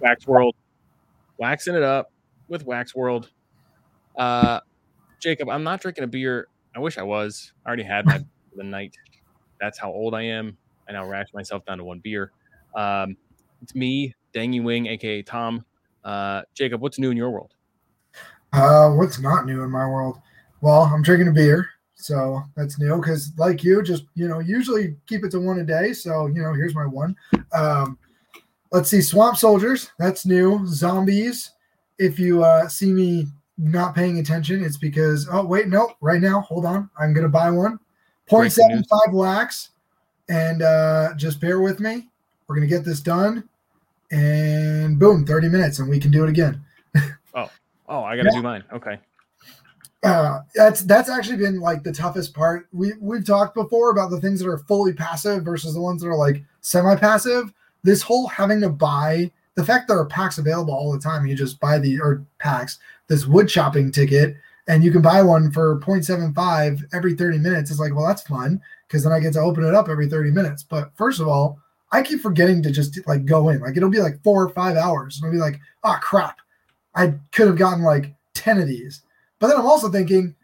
[0.00, 0.54] Wax World,
[1.38, 2.12] waxing it up
[2.48, 3.30] with Wax World.
[4.16, 4.60] Uh,
[5.20, 6.48] Jacob, I'm not drinking a beer.
[6.74, 7.52] I wish I was.
[7.64, 8.24] I already had my for
[8.56, 8.96] the night.
[9.60, 10.56] That's how old I am.
[10.88, 12.32] I now ration myself down to one beer.
[12.74, 13.16] Um,
[13.62, 15.64] it's me, Dangy Wing, aka Tom.
[16.04, 17.54] Uh, Jacob, what's new in your world?
[18.52, 20.18] Uh, what's not new in my world?
[20.60, 24.96] Well, I'm drinking a beer, so that's new because, like you, just you know, usually
[25.06, 25.92] keep it to one a day.
[25.92, 27.14] So you know, here's my one.
[27.52, 27.98] Um,
[28.72, 29.90] let's see, Swamp Soldiers.
[29.98, 30.66] That's new.
[30.66, 31.52] Zombies.
[31.98, 33.26] If you uh, see me
[33.58, 37.50] not paying attention, it's because oh wait, no, right now, hold on, I'm gonna buy
[37.50, 37.78] one.
[38.28, 39.70] Breaking 0.75 wax,
[40.28, 42.08] and uh, just bear with me.
[42.46, 43.48] We're gonna get this done,
[44.10, 46.62] and boom, 30 minutes, and we can do it again.
[47.32, 47.48] Oh,
[47.88, 48.38] oh, I got to Yeah.
[48.38, 48.64] do mine.
[48.72, 48.98] Okay.
[50.02, 52.66] Uh, that's that's actually been like the toughest part.
[52.72, 56.08] We we've talked before about the things that are fully passive versus the ones that
[56.08, 57.52] are like semi-passive.
[57.82, 61.26] This whole having to buy the fact there are packs available all the time.
[61.26, 62.78] You just buy the or packs
[63.08, 64.36] this wood chopping ticket,
[64.68, 67.70] and you can buy one for 0.75 every 30 minutes.
[67.70, 70.30] It's like, well, that's fun because then I get to open it up every 30
[70.30, 70.62] minutes.
[70.62, 71.58] But first of all,
[71.92, 73.60] I keep forgetting to just like go in.
[73.60, 76.38] Like it'll be like four or five hours, and I'll be like, oh crap,
[76.94, 79.02] I could have gotten like 10 of these.
[79.38, 80.34] But then I'm also thinking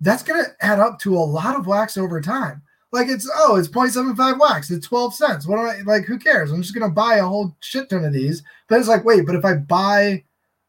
[0.00, 2.62] that's going to add up to a lot of wax over time.
[2.92, 4.70] Like it's oh, it's 0.75 wax.
[4.70, 5.46] It's 12 cents.
[5.46, 6.04] What am I like?
[6.04, 6.50] Who cares?
[6.50, 8.42] I'm just to buy a whole shit ton of these.
[8.68, 10.24] But it's like, wait, but if I buy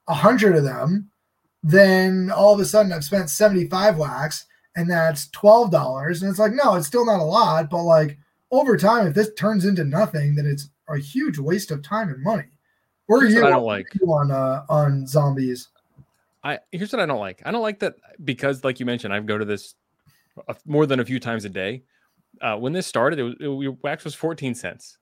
[0.08, 1.10] a hundred of them,
[1.64, 4.45] then all of a sudden I've spent 75 wax
[4.76, 6.22] and that's $12.
[6.22, 7.70] And it's like, no, it's still not a lot.
[7.70, 8.18] But like
[8.52, 12.23] over time, if this turns into nothing, then it's a huge waste of time and
[12.23, 12.45] money.
[13.08, 13.88] Where are you, I don't like.
[14.00, 15.70] you on uh, on zombies?
[16.44, 17.42] I here's what I don't like.
[17.45, 19.76] I don't like that because, like you mentioned, I go to this
[20.66, 21.84] more than a few times a day.
[22.42, 24.97] Uh, when this started, it was it, wax was 14 cents.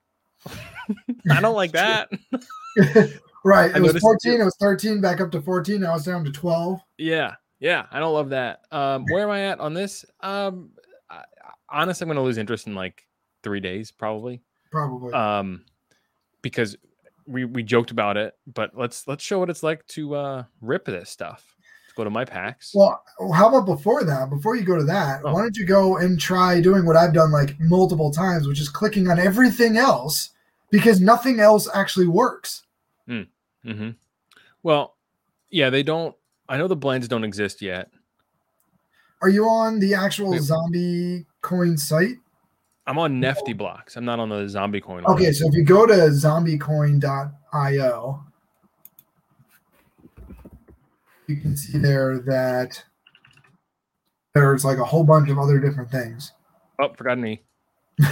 [1.32, 2.10] I don't like that.
[3.44, 3.74] right.
[3.74, 5.82] I It was noticed- 14, it was 13, back up to 14.
[5.82, 6.80] Now it's down to 12.
[6.98, 8.62] Yeah, yeah, I don't love that.
[8.72, 10.06] Um, where am I at on this?
[10.22, 10.72] Um,
[11.10, 11.24] I, I-
[11.70, 13.06] honestly, I'm going to lose interest in like
[13.44, 14.42] three days, probably.
[14.72, 15.14] Probably.
[15.14, 15.66] Um,
[16.42, 16.76] because
[17.28, 20.86] we we joked about it, but let's let's show what it's like to uh rip
[20.86, 21.55] this stuff.
[21.96, 22.74] Go to my packs.
[22.76, 23.02] well,
[23.34, 24.30] how about before that?
[24.30, 25.34] Before you go to that, Oh.
[25.34, 28.68] why don't you go and try doing what I've done like multiple times, which is
[28.70, 30.32] clicking on everything else
[30.72, 32.64] because nothing else actually works.
[33.10, 33.28] Mm.
[33.64, 33.90] Hmm.
[34.62, 34.96] Well,
[35.50, 36.14] yeah, they don't.
[36.50, 37.90] I know the blends don't exist yet.
[39.22, 40.42] Are you on the actual Wait.
[40.42, 42.18] zombie coin site?
[42.88, 43.96] I'm on NeftyBlocks.
[43.96, 45.04] I'm not on the zombie coin.
[45.04, 45.14] one.
[45.14, 48.24] Okay, so if you go to zombiecoin.io,
[51.28, 52.84] you can see there that
[54.34, 56.34] there's like a whole bunch of other different things.
[56.80, 57.42] Oh, forgot me.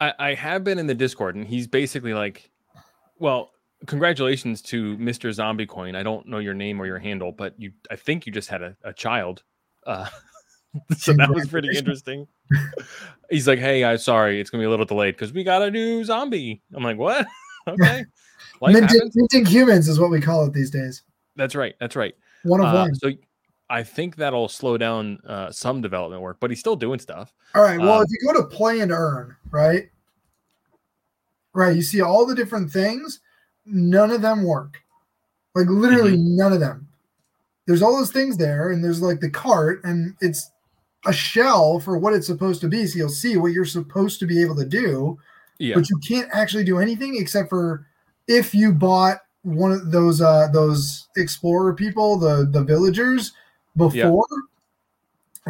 [0.00, 2.50] I, I have been in the Discord, and he's basically like,
[3.18, 3.52] "Well,
[3.86, 5.32] congratulations to Mr.
[5.32, 5.94] Zombie Coin.
[5.94, 8.62] I don't know your name or your handle, but you, I think you just had
[8.62, 9.42] a, a child.
[9.86, 10.08] Uh,
[10.96, 12.26] so that was pretty interesting.
[13.30, 15.70] He's like, "Hey, I'm sorry, it's gonna be a little delayed because we got a
[15.70, 17.26] new zombie." I'm like, "What?
[17.68, 18.04] okay,
[18.72, 21.02] Minting, happens." minting humans is what we call it these days.
[21.36, 21.74] That's right.
[21.80, 22.14] That's right.
[22.44, 22.94] One of Uh, one.
[22.94, 23.10] so
[23.70, 27.32] I think that'll slow down uh, some development work, but he's still doing stuff.
[27.54, 27.78] All right.
[27.78, 29.88] Well, um, if you go to play and earn, right?
[31.52, 31.74] Right.
[31.76, 33.20] You see all the different things.
[33.66, 34.80] None of them work.
[35.54, 36.36] Like literally Mm-hmm.
[36.36, 36.88] none of them.
[37.66, 40.50] There's all those things there, and there's like the cart, and it's
[41.06, 42.86] a shell for what it's supposed to be.
[42.86, 45.18] So you'll see what you're supposed to be able to do,
[45.58, 45.76] Yeah.
[45.76, 47.86] but you can't actually do anything except for
[48.28, 53.32] if you bought one of those uh those explorer people, the the villagers
[53.76, 54.26] before,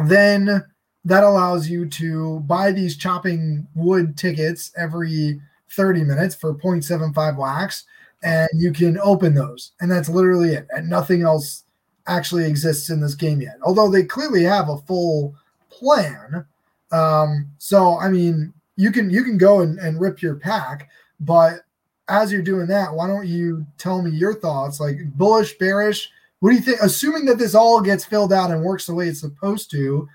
[0.07, 0.63] then
[1.05, 7.83] that allows you to buy these chopping wood tickets every 30 minutes for 0.75 wax
[8.23, 9.73] and you can open those.
[9.81, 11.63] And that's literally it and nothing else
[12.07, 13.57] actually exists in this game yet.
[13.61, 15.35] Although they clearly have a full
[15.69, 16.45] plan
[16.91, 20.89] um so i mean you can you can go and, and rip your pack
[21.19, 21.64] but
[22.07, 26.09] as you're doing that why don't you tell me your thoughts like bullish bearish
[26.39, 29.07] what do you think assuming that this all gets filled out and works the way
[29.07, 30.07] it's supposed to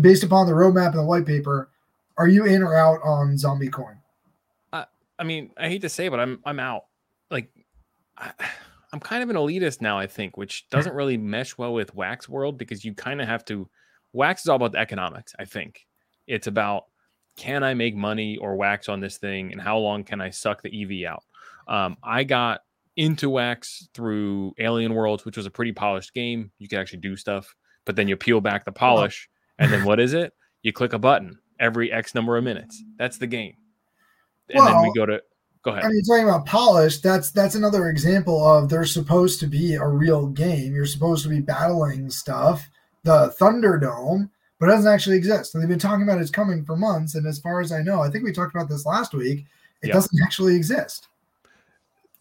[0.00, 1.70] based upon the roadmap and the white paper
[2.18, 3.96] are you in or out on zombie coin
[5.20, 6.84] I mean, I hate to say, it, but I'm I'm out.
[7.30, 7.50] Like,
[8.16, 8.32] I,
[8.92, 9.98] I'm kind of an elitist now.
[9.98, 13.44] I think, which doesn't really mesh well with Wax World because you kind of have
[13.44, 13.68] to.
[14.14, 15.34] Wax is all about the economics.
[15.38, 15.86] I think
[16.26, 16.86] it's about
[17.36, 20.62] can I make money or wax on this thing, and how long can I suck
[20.62, 21.22] the EV out.
[21.70, 22.60] Um, I got
[22.96, 26.50] into Wax through Alien Worlds, which was a pretty polished game.
[26.58, 27.54] You could actually do stuff,
[27.86, 30.32] but then you peel back the polish, and then what is it?
[30.62, 32.84] You click a button every X number of minutes.
[32.98, 33.54] That's the game.
[34.50, 35.22] and then we Well, go to
[35.62, 35.84] go ahead.
[35.84, 39.86] I mean, talking about polished, that's that's another example of there's supposed to be a
[39.86, 40.74] real game.
[40.74, 42.68] You're supposed to be battling stuff,
[43.04, 44.28] the Thunderdome,
[44.58, 45.54] but it doesn't actually exist.
[45.54, 47.14] And they've been talking about it's coming for months.
[47.14, 49.46] And as far as I know, I think we talked about this last week.
[49.82, 49.94] It Yeah.
[49.94, 51.08] doesn't actually exist.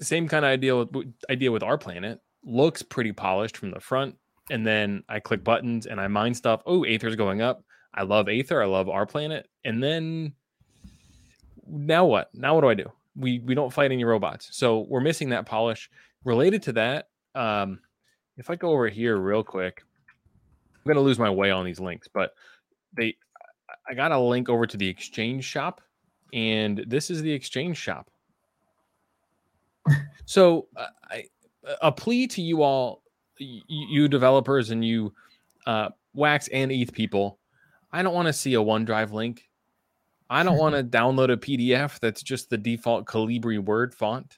[0.02, 0.90] Same kind of idea with
[1.30, 2.20] idea with R-Planet.
[2.44, 4.16] Looks pretty polished from the front,
[4.50, 6.62] and then I click buttons and I mine stuff.
[6.66, 7.64] Oh, Aether's going up.
[7.94, 8.62] I love Aether.
[8.62, 9.48] I love R-Planet.
[9.66, 10.34] And then
[11.68, 12.30] now what?
[12.34, 12.92] Now what do I do?
[13.16, 15.90] We we don't fight any robots, so we're missing that polish.
[16.26, 17.80] Related to that, um,
[18.38, 19.84] if I go over here real quick,
[20.76, 22.34] I'm gonna lose my way on these links, but
[22.96, 23.16] they
[23.90, 25.82] I got a link over to the exchange shop,
[26.34, 28.10] and this is the exchange shop.
[30.26, 31.26] So uh, I,
[31.82, 33.02] a plea to you all,
[33.38, 35.14] you developers and you
[35.66, 37.40] uh, Wax and ETH people,
[37.92, 39.50] I don't want to see a OneDrive link.
[40.30, 44.38] I don't want to download a PDF that's just the default Calibri Word font.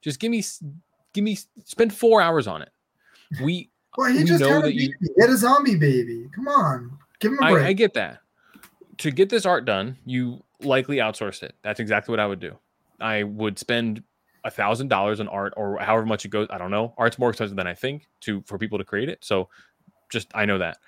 [0.00, 0.42] Just give me,
[1.12, 2.70] give me, spend four hours on it.
[3.42, 3.68] We,
[3.98, 5.12] Well, he We just know had a that you- baby.
[5.16, 6.28] He had a zombie baby.
[6.34, 7.64] Come on, give him a break.
[7.64, 8.20] I, I get that.
[8.98, 11.54] To get this art done, you likely outsourced it.
[11.62, 12.56] That's exactly what I would do.
[13.00, 14.02] I would spend
[14.48, 16.48] a thousand dollars on art or however much it goes.
[16.50, 16.94] I don't know.
[16.98, 19.24] Art's more expensive than I think to for people to create it.
[19.24, 19.48] So
[20.10, 20.78] just I know that.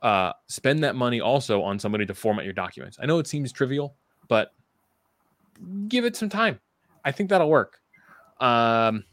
[0.00, 2.96] Uh, spend that money also on somebody to format your documents.
[3.02, 3.96] I know it seems trivial,
[4.28, 4.52] but
[5.88, 6.60] give it some time.
[7.04, 7.80] I think that'll work.
[8.40, 9.04] Um,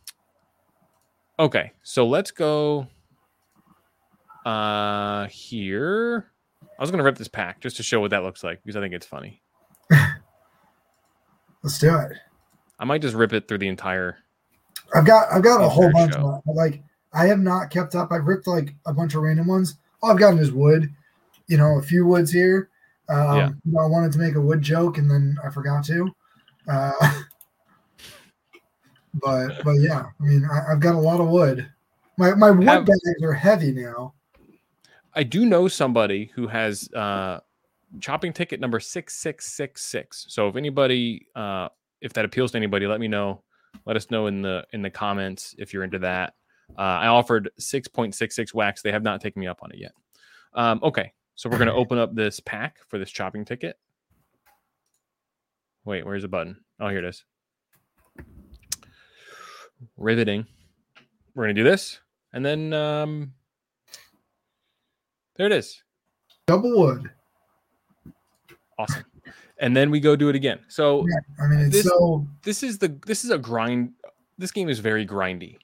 [1.39, 2.87] okay, so let's go
[4.45, 6.31] uh here.
[6.77, 8.81] I was gonna rip this pack just to show what that looks like because I
[8.81, 9.41] think it's funny.
[11.63, 12.11] Let's do it.
[12.79, 14.17] I might just rip it through the entire.
[14.93, 16.19] I've got I've got a whole bunch show.
[16.29, 16.55] of them.
[16.55, 16.83] like
[17.13, 18.11] I have not kept up.
[18.11, 19.75] I've ripped like a bunch of random ones.
[20.01, 20.93] All I've gotten is wood.
[21.47, 22.69] You know, a few woods here.
[23.07, 23.47] Um, Yeah.
[23.65, 26.09] you know, I wanted to make a wood joke and then I forgot to.
[26.67, 26.91] Uh,
[29.21, 31.67] but but yeah, I mean I, I've got a lot of wood.
[32.17, 34.13] My my wood Have- bags are heavy now.
[35.13, 37.39] I do know somebody who has uh
[38.01, 40.25] chopping ticket number six six six six.
[40.29, 41.69] So if anybody, uh
[42.05, 43.41] if that appeals to anybody, let me know.
[43.85, 46.35] Let us know in the in the comments if you're into that.
[46.77, 48.81] Uh, I offered six point six six wax.
[48.81, 49.91] They have not taken me up on it yet.
[50.53, 53.77] Um, okay, so we're gonna open up this pack for this chopping ticket.
[55.83, 56.57] Wait, where's the button?
[56.79, 57.25] Oh, here it is.
[59.97, 60.45] Riveting.
[61.33, 61.99] We're gonna do this,
[62.33, 63.33] and then um,
[65.35, 65.83] there it is.
[66.45, 67.09] Double wood.
[68.77, 69.05] Awesome.
[69.59, 70.59] And then we go do it again.
[70.67, 71.05] So
[71.41, 73.93] I mean, it's This- so this is the this is a grind.
[74.37, 75.57] This game is very grindy.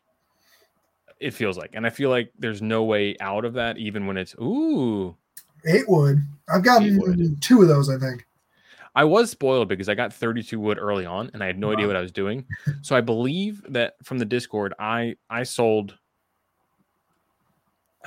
[1.19, 4.17] It feels like, and I feel like there's no way out of that, even when
[4.17, 5.15] it's ooh.
[5.65, 6.19] eight wood.
[6.51, 7.41] I've gotten wood.
[7.41, 8.25] two of those, I think.
[8.95, 11.87] I was spoiled because I got 32 wood early on, and I had no idea
[11.87, 12.45] what I was doing.
[12.81, 15.97] So I believe that from the Discord, I I sold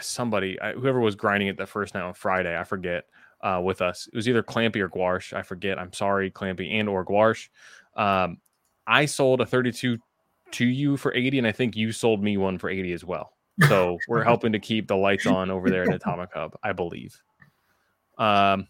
[0.00, 3.04] somebody, I, whoever was grinding it the first night on Friday, I forget,
[3.44, 4.08] uh, with us.
[4.12, 5.32] It was either Clampy or Guarsh.
[5.32, 5.79] I forget.
[5.79, 7.49] I'm sorry, Clampy and or Guarsh.
[7.94, 8.38] Um,
[8.87, 9.99] I sold a 32
[10.52, 13.32] to you for 80, and I think you sold me one for 80 as well.
[13.69, 17.21] So we're helping to keep the lights on over there in AtomicHub, I believe.
[18.18, 18.66] Um,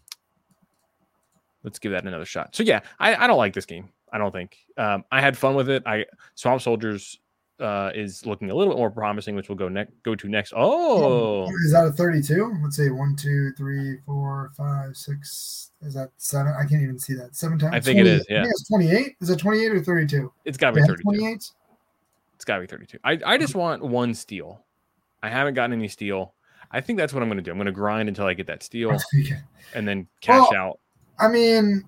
[1.63, 2.55] let's give that another shot.
[2.55, 3.89] So yeah, I, I don't like this game.
[4.11, 4.57] I don't think.
[4.77, 5.83] Um, I had fun with it.
[5.85, 7.19] I Swamp Soldiers
[7.59, 10.53] uh, is looking a little bit more promising, which we'll go next go to next.
[10.55, 12.57] Oh, Is that a 32?
[12.61, 12.89] Let's see.
[12.89, 15.71] One, two, three, four, five, six.
[15.81, 16.53] Is that seven?
[16.57, 17.35] I can't even see that.
[17.35, 17.73] Seven times.
[17.73, 18.37] I think it is, 28.
[18.37, 18.49] I yeah.
[18.49, 19.15] it's 28.
[19.21, 20.33] Is it 28 or 32?
[20.45, 21.03] it's gotta be Yeah, 32.
[21.03, 21.51] 28.
[22.35, 22.97] It's gotta be 32.
[23.03, 24.61] I, I just want one steal.
[25.23, 26.33] I haven't gotten any steel.
[26.71, 27.51] I think that's what I'm gonna do.
[27.51, 28.97] I'm gonna grind until I get that steel
[29.73, 30.79] and then cash Well, out.
[31.19, 31.87] I mean,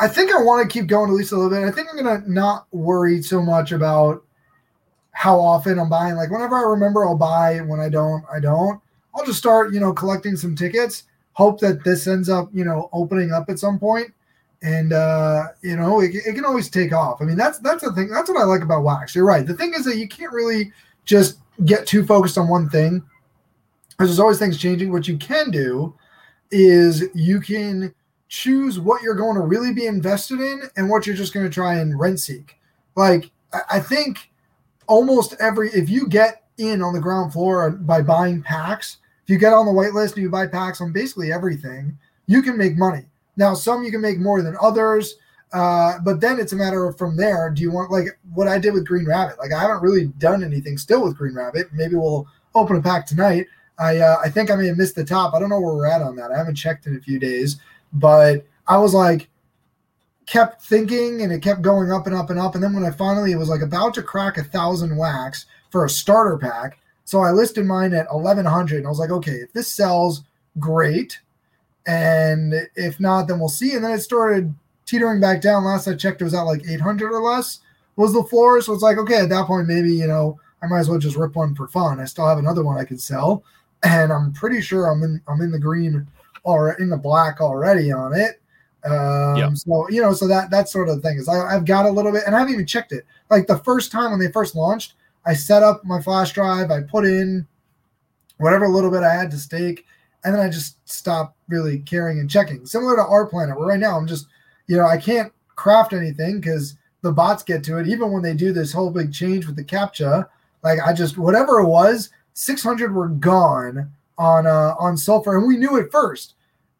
[0.00, 1.62] I think I want to keep going at least a little bit.
[1.62, 4.24] I think I'm gonna not worry so much about
[5.12, 6.16] how often I'm buying.
[6.16, 7.58] Like whenever I remember, I'll buy.
[7.58, 8.80] When I don't, I don't.
[9.14, 11.04] I'll just start, you know, collecting some tickets.
[11.34, 14.12] Hope that this ends up, you know, opening up at some point.
[14.62, 17.20] and uh, you know, it, it can always take off.
[17.20, 18.08] I mean, that's that's the thing.
[18.08, 19.14] That's what I like about Wax.
[19.14, 19.46] You're right.
[19.46, 20.72] The thing is that you can't really
[21.04, 23.02] just get too focused on one thing,
[23.90, 24.92] because there's always things changing.
[24.92, 25.94] What you can do
[26.50, 27.94] is you can
[28.30, 31.52] choose what you're going to really be invested in and what you're just going to
[31.52, 32.56] try and rent seek.
[32.96, 33.30] Like
[33.68, 34.30] I, think
[34.86, 39.36] almost every if you get in on the ground floor by buying packs, if you
[39.36, 42.78] get on the wait list and you buy packs on basically everything, you can make
[42.78, 43.04] money.
[43.36, 45.16] Now some you can make more than others.
[45.52, 48.60] Uh, but then it's a matter of from there, do you want like what I
[48.60, 49.40] did with Green Rabbit?
[49.40, 51.72] Like I haven't really done anything still with Green Rabbit.
[51.72, 53.48] Maybe we'll open a pack tonight.
[53.80, 55.34] I uh, I think I may have missed the top.
[55.34, 56.30] I don't know where we're at on that.
[56.30, 57.58] I haven't checked in a few days,
[57.92, 59.28] but I was like,
[60.26, 62.54] kept thinking and it kept going up and up and up.
[62.54, 65.84] And then when I finally it was like about to crack a thousand wax for
[65.84, 68.78] a starter pack, so I listed mine at eleven hundred.
[68.78, 70.22] And I was like, okay, if this sells,
[70.58, 71.18] great.
[71.86, 73.74] And if not, then we'll see.
[73.74, 74.54] And then it started
[74.86, 75.64] teetering back down.
[75.64, 77.60] Last I checked, it was at like 800 or less
[77.96, 78.60] was the floor.
[78.60, 81.16] So it's like, okay, at that point, maybe, you know, I might as well just
[81.16, 82.00] rip one for fun.
[82.00, 83.44] I still have another one I could sell.
[83.82, 86.06] And I'm pretty sure I'm in, I'm in the green
[86.42, 88.40] or in the black already on it.
[88.84, 89.56] Um, yep.
[89.56, 92.12] so, you know, so that, that sort of thing is I, I've got a little
[92.12, 93.04] bit and I haven't even checked it.
[93.28, 94.94] Like the first time when they first launched,
[95.26, 97.46] I set up my flash drive, I put in
[98.38, 99.84] whatever little bit I had to stake,
[100.24, 102.64] and then I just stopped really caring and checking.
[102.64, 104.26] Similar to R-Planet, where right now I'm just
[104.70, 107.88] you know, I can't craft anything because the bots get to it.
[107.88, 110.28] Even when they do this whole big change with the captcha,
[110.62, 115.56] like I just whatever it was, 600 were gone on uh on sulfur, and we
[115.56, 116.34] knew it first.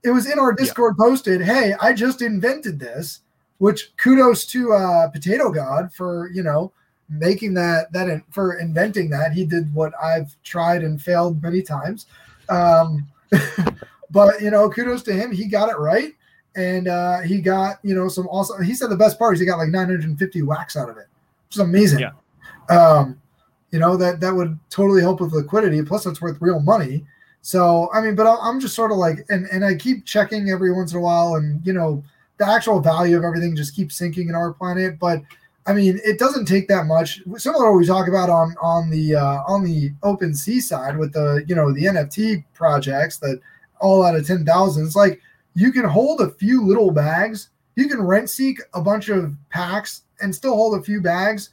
[0.04, 1.04] It was in our Discord yeah.
[1.04, 3.20] posted, "Hey, I just invented this."
[3.58, 6.72] Which kudos to uh, Potato God for you know
[7.08, 9.32] making that that in, for inventing that.
[9.32, 12.06] He did what I've tried and failed many times.
[12.48, 13.08] Um,
[14.10, 15.32] but you know, kudos to him.
[15.32, 16.14] He got it right
[16.56, 18.62] and uh, he got you know some awesome.
[18.62, 21.06] He said the best part is he got like 950 wax out of it,
[21.46, 22.00] which is amazing.
[22.00, 22.12] Yeah.
[22.68, 23.20] Um,
[23.70, 25.82] you know that that would totally help with liquidity.
[25.82, 27.04] Plus, it's worth real money.
[27.42, 30.72] So I mean, but I'm just sort of like, and and I keep checking every
[30.72, 32.04] once in a while, and you know
[32.38, 34.98] the actual value of everything just keeps sinking in R-Planet.
[34.98, 35.22] But
[35.66, 37.22] I mean, it doesn't take that much.
[37.36, 41.12] Similar to what we talk about on on the uh, on the OpenSea side with
[41.12, 43.40] the you know the NFT projects that
[43.80, 44.86] all out of ten thousand.
[44.86, 45.20] It's like
[45.54, 47.50] you can hold a few little bags.
[47.76, 51.50] You can rent seek a bunch of packs and still hold a few bags.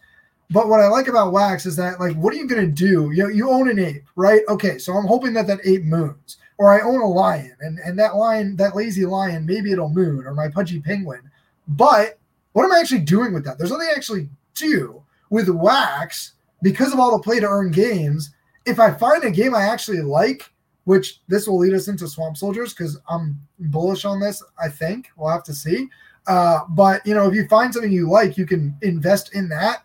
[0.50, 3.12] But what I like about wax is that, like, what are you going to do?
[3.12, 4.42] You know, you own an ape, right?
[4.48, 8.00] Okay, so I'm hoping that that ape moons, or I own a lion, and and
[8.00, 11.30] that lion, that lazy lion, maybe it'll moon, or my pudgy penguin.
[11.68, 12.18] But
[12.54, 13.58] what am I actually doing with that?
[13.58, 18.34] There's nothing I actually do with wax because of all the play to earn games.
[18.66, 20.50] If I find a game I actually like
[20.88, 24.42] which this will lead us into Swamp Soldiers because I'm bullish on this.
[24.58, 25.90] I think we'll have to see.
[26.28, 29.84] Uh, but you know, if you find something you like, you can invest in that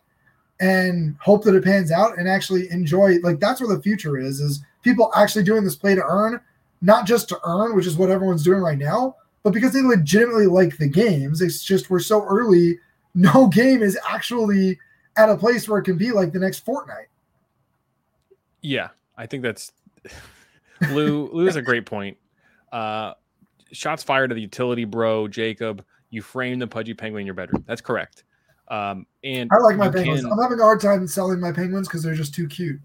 [0.63, 3.19] and hope that it pans out and actually enjoy.
[3.19, 6.41] Like that's where the future is: is people actually doing this play to earn,
[6.81, 10.47] not just to earn, which is what everyone's doing right now, but because they legitimately
[10.47, 11.43] like the games.
[11.43, 12.79] It's just we're so early.
[13.15, 14.79] No game is actually
[15.19, 17.09] at a place where it can be like the next Fortnite.
[18.63, 18.89] Yeah,
[19.19, 19.71] I think that's
[20.91, 22.17] Lou, Lou is a great point.
[22.73, 23.13] Uh,
[23.71, 25.85] shots fired to the utility bro, Jacob.
[26.09, 27.65] You frame the pudgy penguin in your bedroom.
[27.67, 28.25] That's correct.
[28.69, 30.23] Um, and I like my penguins.
[30.23, 30.33] Can...
[30.33, 32.81] I'm having a hard time selling my penguins because they're just too cute.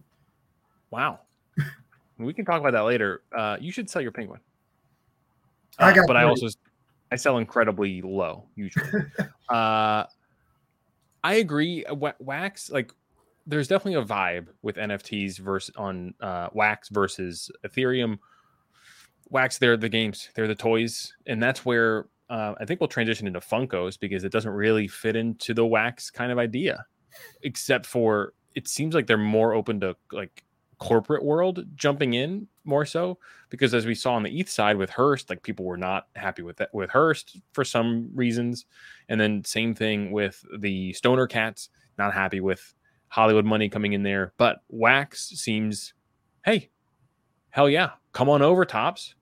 [0.92, 1.20] Wow.
[2.18, 3.22] we can talk about that later.
[3.36, 4.40] Uh, you should sell your penguin.
[5.80, 6.48] Uh, I got, but I also
[7.12, 8.90] I sell incredibly low usually.
[9.50, 10.04] uh,
[11.24, 11.86] I agree.
[12.20, 12.94] Wax like
[13.46, 18.20] there's definitely a vibe with NFTs versus on uh, Wax versus Ethereum.
[19.30, 23.28] Wax, they're the games, they're the toys, and that's where uh, I think we'll transition
[23.28, 26.86] into Funkos because it doesn't really fit into the Wax kind of idea,
[27.44, 30.44] except for it seems like they're more open to like
[30.80, 33.18] corporate world jumping in more so
[33.50, 36.42] because as we saw on the ETH side with Hearst, like people were not happy
[36.42, 38.66] with that with Hearst for some reasons,
[39.10, 42.74] and then same thing with the Stoner Cats, not happy with
[43.08, 44.34] Hollywood money coming in there.
[44.38, 45.94] But Wax seems,
[46.44, 46.70] hey,
[47.52, 49.16] hell yeah, come on over, Topps,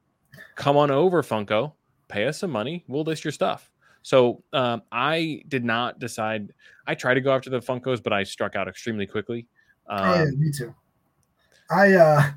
[0.55, 1.73] Come on over, Funko.
[2.07, 2.83] Pay us some money.
[2.87, 3.71] We'll list your stuff.
[4.01, 6.53] So um, I did not decide.
[6.85, 9.47] I tried to go after the Funkos, but I struck out extremely quickly.
[9.87, 10.75] Um, oh yeah, me too.
[11.71, 12.31] I uh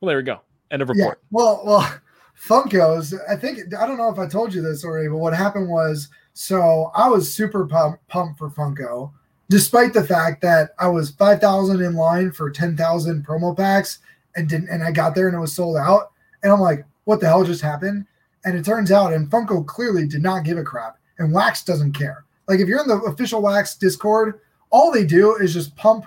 [0.00, 0.40] well, there we go.
[0.70, 1.20] End of report.
[1.22, 2.00] Yeah, well, well,
[2.38, 3.14] Funkos.
[3.28, 6.08] I think I don't know if I told you this already, but what happened was,
[6.32, 9.12] so I was super pump, pumped for Funko
[9.50, 13.98] despite the fact that I was 5,000 in line for 10,000 promo packs
[14.36, 16.12] and didn't, and I got there and it was sold out.
[16.42, 18.06] And I'm like, what the hell just happened?
[18.44, 21.92] And it turns out, and Funko clearly did not give a crap, and Wax doesn't
[21.92, 22.24] care.
[22.46, 26.04] Like if you're in the official Wax Discord, all they do is just pump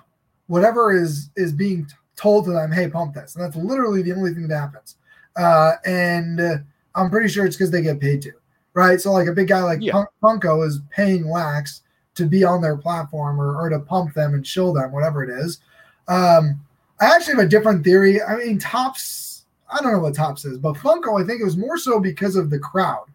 [0.47, 2.71] whatever is is being told to them.
[2.71, 4.95] Hey, pump this, and that's literally the only thing that happens.
[5.35, 6.57] Uh, and uh,
[6.95, 8.31] I'm pretty sure it's because they get paid to,
[8.73, 8.99] right?
[8.99, 10.03] So like a big guy like yeah.
[10.21, 11.81] Funko is paying Wax
[12.15, 15.29] to be on their platform or, or to pump them and show them whatever it
[15.29, 15.59] is.
[16.07, 16.59] Um,
[16.99, 18.21] I actually have a different theory.
[18.21, 19.26] I mean, Topps,
[19.69, 22.35] I don't know what Topps is, but Funko, I think it was more so because
[22.35, 23.05] of the crowd.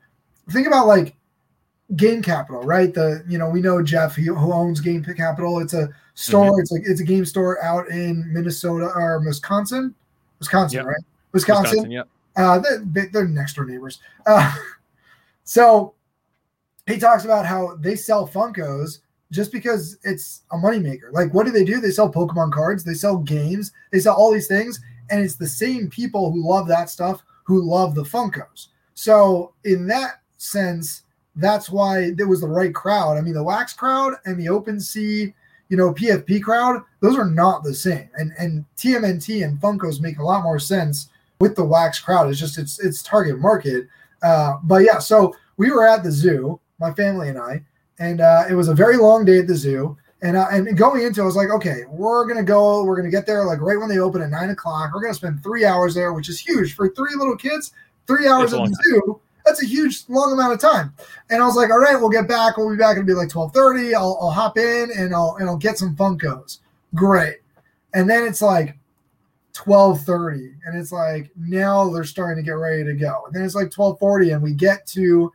[0.50, 1.14] Think about like
[1.96, 2.92] Game Capital, right?
[2.92, 5.60] The you know we know Jeff who owns Game Capital.
[5.60, 6.52] It's a store.
[6.52, 6.60] Mm-hmm.
[6.60, 9.94] It's like it's a game store out in Minnesota or Wisconsin,
[10.38, 10.86] Wisconsin, yep.
[10.86, 11.04] right?
[11.32, 11.70] Wisconsin.
[11.70, 12.08] Wisconsin yep.
[12.36, 13.98] Uh, they're, they're next door neighbors.
[14.26, 14.54] Uh,
[15.44, 15.94] so
[16.86, 21.12] he talks about how they sell Funkos just because it's a moneymaker.
[21.12, 21.80] Like, what do they do?
[21.80, 24.80] They sell Pokemon cards, they sell games, they sell all these things,
[25.10, 28.68] and it's the same people who love that stuff who love the Funkos.
[28.94, 31.02] So, in that sense,
[31.36, 33.16] that's why there was the right crowd.
[33.16, 35.32] I mean, the Wax crowd and the OpenSea,
[35.68, 38.08] you know, PFP crowd, those are not the same.
[38.16, 41.08] And and TMNT and Funkos make a lot more sense
[41.40, 42.30] with the Wax crowd.
[42.30, 43.88] It's just it's it's target market.
[44.22, 47.62] Uh, but yeah, so we were at the zoo, my family and I,
[47.98, 49.96] and uh, it was a very long day at the zoo.
[50.22, 52.84] And uh, and going into, it, I was like, okay, we're gonna go.
[52.84, 54.92] We're gonna get there like right when they open at nine o'clock.
[54.94, 57.72] We're gonna spend three hours there, which is huge for three little kids.
[58.06, 59.20] Three hours at the zoo.
[59.44, 60.94] That's a huge long amount of time.
[61.28, 62.56] And I was like, all right, we'll get back.
[62.56, 62.96] We'll be back.
[62.96, 63.96] It'll be like twelve thirty.
[63.96, 66.58] I'll I'll hop in and I'll and I'll get some Funkos.
[66.94, 67.38] Great.
[67.94, 68.78] And then it's like
[69.54, 73.24] 12:30 and it's like now they're starting to get ready to go.
[73.26, 75.32] And then it's like 12:40 and we get to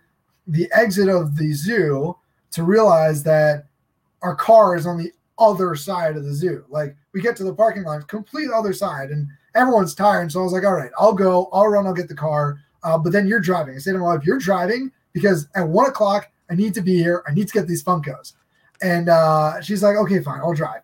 [0.47, 2.17] the exit of the zoo
[2.51, 3.65] to realize that
[4.21, 6.65] our car is on the other side of the zoo.
[6.69, 10.31] Like we get to the parking lot, complete other side, and everyone's tired.
[10.31, 12.59] So I was like, all right, I'll go, I'll run, I'll get the car.
[12.83, 13.75] Uh, but then you're driving.
[13.75, 17.23] I said to my you're driving because at one o'clock I need to be here.
[17.27, 18.33] I need to get these Funkos.
[18.81, 20.81] And uh, she's like, okay, fine, I'll drive.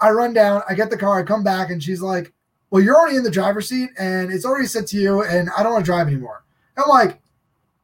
[0.00, 2.32] I run down, I get the car, I come back, and she's like,
[2.70, 5.62] well, you're already in the driver's seat and it's already set to you, and I
[5.62, 6.44] don't want to drive anymore.
[6.76, 7.20] I'm like,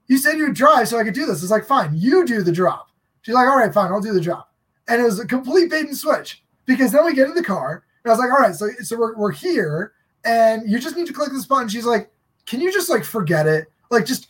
[0.09, 1.43] you said you'd drive so I could do this.
[1.43, 2.89] It's like, fine, you do the drop.
[3.23, 4.50] She's like, all right, fine, I'll do the drop.
[4.91, 7.85] And it was a complete bait and switch because then we get in the car
[8.05, 9.93] and I was like, all right, so, so we're, we're here
[10.25, 11.69] and you just need to click this button.
[11.69, 12.11] She's like,
[12.47, 13.71] can you just like forget it?
[13.91, 14.29] Like, just,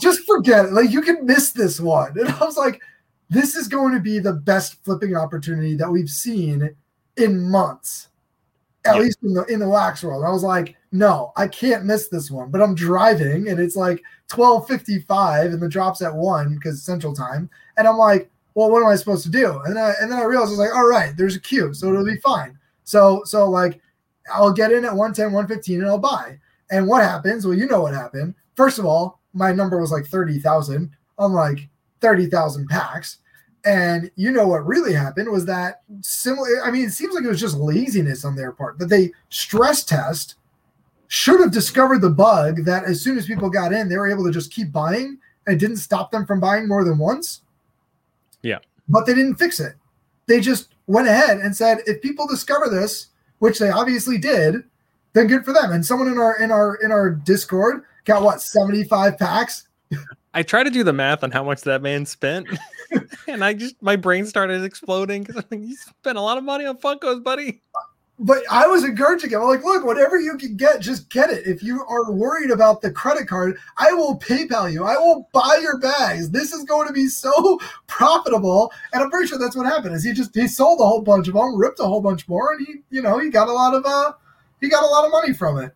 [0.00, 0.72] just forget it.
[0.72, 2.14] Like, you can miss this one.
[2.18, 2.80] And I was like,
[3.30, 6.74] this is going to be the best flipping opportunity that we've seen
[7.16, 8.08] in months,
[8.84, 10.24] at least in the in the wax world.
[10.24, 12.50] I was like, no, I can't miss this one.
[12.50, 17.48] But I'm driving and it's like 12:55 and the drops at one because Central Time,
[17.76, 19.60] and I'm like, well, what am I supposed to do?
[19.64, 21.88] And I, and then I realized I was like, all right, there's a queue, so
[21.88, 22.58] it'll be fine.
[22.84, 23.80] So so like
[24.32, 26.38] I'll get in at 110, 115, and I'll buy.
[26.70, 27.46] And what happens?
[27.46, 28.34] Well, you know what happened.
[28.56, 30.90] First of all, my number was like 30,000.
[31.18, 31.68] I'm like
[32.00, 33.18] 30,000 packs.
[33.64, 36.48] And you know what really happened was that similar.
[36.64, 39.84] I mean, it seems like it was just laziness on their part that they stress
[39.84, 40.36] test
[41.08, 44.24] should have discovered the bug that as soon as people got in, they were able
[44.24, 47.42] to just keep buying and didn't stop them from buying more than once.
[48.88, 49.74] But they didn't fix it.
[50.26, 54.64] They just went ahead and said, if people discover this, which they obviously did,
[55.12, 55.72] then good for them.
[55.72, 59.68] And someone in our in our in our Discord got what 75 packs.
[60.32, 62.48] I try to do the math on how much that man spent,
[63.28, 66.44] and I just my brain started exploding because I'm like, you spent a lot of
[66.44, 67.62] money on Funkos, buddy
[68.18, 69.40] but I was encouraging him.
[69.40, 71.46] I'm like, look, whatever you can get, just get it.
[71.46, 74.84] If you are worried about the credit card, I will PayPal you.
[74.84, 76.30] I will buy your bags.
[76.30, 78.72] This is going to be so profitable.
[78.92, 79.94] And I'm pretty sure that's what happened.
[79.96, 82.52] Is he just he sold a whole bunch of them, ripped a whole bunch more,
[82.52, 84.12] and he, you know, he got a lot of uh,
[84.60, 85.72] he got a lot of money from it.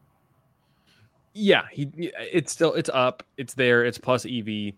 [1.35, 4.75] Yeah, he it's still it's up, it's there, it's plus EV.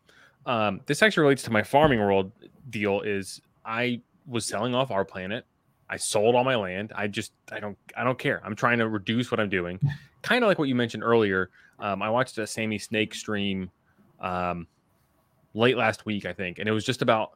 [0.47, 2.33] Um, this actually relates to my farming world
[2.71, 3.03] deal.
[3.03, 5.45] Is I was selling off R-Planet
[5.91, 6.93] I sold all my land.
[6.95, 8.41] I just I don't I don't care.
[8.45, 9.81] I'm trying to reduce what I'm doing.
[10.23, 11.51] kind of like what you mentioned earlier.
[11.81, 13.71] Um, I watched a Sammy Snake stream
[14.21, 14.69] um,
[15.53, 17.33] late last week, I think, and it was just about.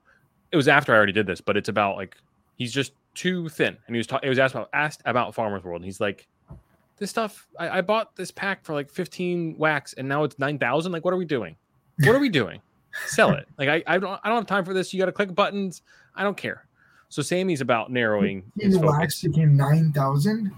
[0.52, 2.16] It was after I already did this, but it's about like
[2.56, 4.26] he's just too thin, and he was talking.
[4.26, 6.28] It was asked about asked about Farmers World, and he's like,
[6.96, 10.92] "This stuff, I, I bought this pack for like 15 wax, and now it's 9,000.
[10.92, 11.56] Like, what are we doing?
[12.04, 12.60] What are we doing?
[13.06, 13.48] Sell it.
[13.58, 14.92] Like, I I don't I don't have time for this.
[14.92, 15.82] You got to click buttons.
[16.14, 16.66] I don't care."
[17.14, 20.50] So Sammy's about narrowing his wax became nine thousand.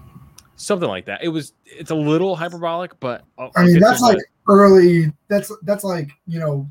[0.55, 1.23] Something like that.
[1.23, 1.53] It was.
[1.67, 4.17] It's a little hyperbolic, but I'll, i mean that's like
[4.49, 5.13] early.
[5.27, 6.67] That's that's like you know,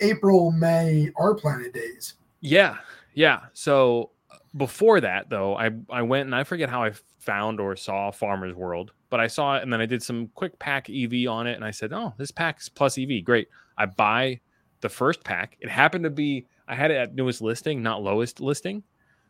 [0.00, 2.16] April May R-Planet days.
[2.42, 2.76] Yeah,
[3.14, 3.44] yeah.
[3.54, 7.76] So uh, before that though, I I went and I forget how I found or
[7.76, 11.28] saw Farmer's World, but I saw it and then I did some quick pack EV
[11.30, 13.48] on it and I said, oh, this pack's plus EV, great.
[13.78, 14.40] I buy
[14.82, 15.56] the first pack.
[15.60, 18.82] It happened to be I had it at newest listing, not lowest listing.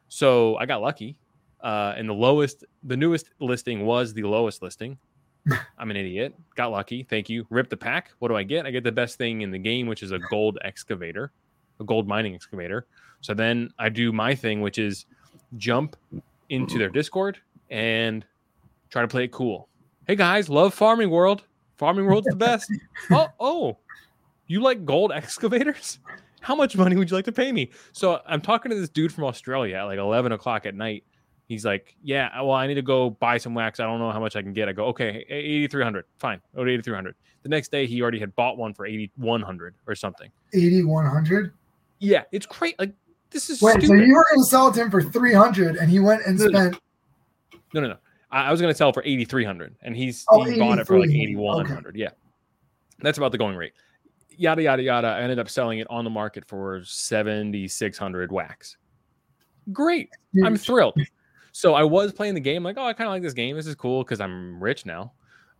[0.09, 1.17] So I got lucky.
[1.63, 4.99] Uh, and the lowest, the newest listing was the lowest listing.
[5.79, 6.35] I'm an idiot.
[6.57, 7.03] Got lucky.
[7.03, 7.47] Thank you.
[7.51, 8.11] Rip the pack.
[8.19, 8.67] What do I get?
[8.67, 11.33] I get the best thing in the game, which is a gold excavator,
[11.81, 12.87] a gold mining excavator.
[13.21, 15.07] So then I do my thing, which is
[15.57, 15.97] jump
[16.51, 17.39] into their Discord
[17.71, 18.25] and
[18.91, 19.69] try to play it cool.
[20.07, 21.45] Hey guys, love Farming World.
[21.77, 22.71] Farming World's the best.
[23.11, 23.77] oh, oh,
[24.47, 25.99] you like gold excavators?
[26.45, 27.71] How much money would you like to pay me?
[27.93, 31.05] So I'm talking to this dude from Australia at like 11 o'clock at night.
[31.49, 33.81] He's like, yeah, uh, well, I need to go buy some wax.
[33.81, 34.69] I don't know how much I can get.
[34.69, 36.05] I go, okay, 8,300.
[36.19, 36.41] Fine.
[36.55, 37.15] To 8,300.
[37.43, 40.31] The next day, he already had bought one for 8,100 or something.
[40.55, 41.53] 8,100?
[41.99, 42.75] Yeah, it's crazy.
[42.79, 42.93] Like
[43.31, 44.07] this is Wait, so stupid.
[44.07, 46.39] you were going to sell it to him for three hundred, and he went and
[46.39, 46.79] No, spent.
[47.73, 47.97] No, no, no.
[48.31, 50.59] I, I was going to sell it for eighty three hundred, and he's Oh, he
[50.59, 51.23] bought it for like 83.
[51.23, 51.97] eighty one hundred.
[51.97, 52.11] Yeah,
[53.01, 53.73] that's about the going rate.
[54.37, 55.09] Yada yada yada.
[55.09, 58.77] I ended up selling it on the market for seventy six hundred wax.
[59.73, 60.11] Great.
[60.45, 60.95] I'm thrilled.
[61.53, 63.55] So I was playing the game, like, oh, I kind of like this game.
[63.55, 65.13] This is cool because I'm rich now.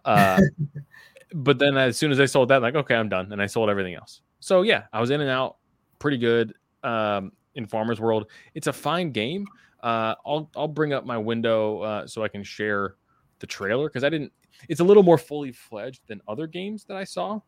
[0.05, 0.41] Uh,
[1.35, 3.71] but then as soon as I sold that, like, okay, I'm done, and I sold
[3.71, 4.21] everything else.
[4.41, 5.57] So yeah, I was in and out,
[5.99, 6.55] pretty good.
[6.83, 9.47] Um, in Farmers World, it's a fine game.
[9.83, 12.97] Uh, I'll I'll bring up my window uh, so I can share
[13.39, 14.33] the trailer because I didn't.
[14.69, 17.41] It's a little more fully fledged than other games that I saw,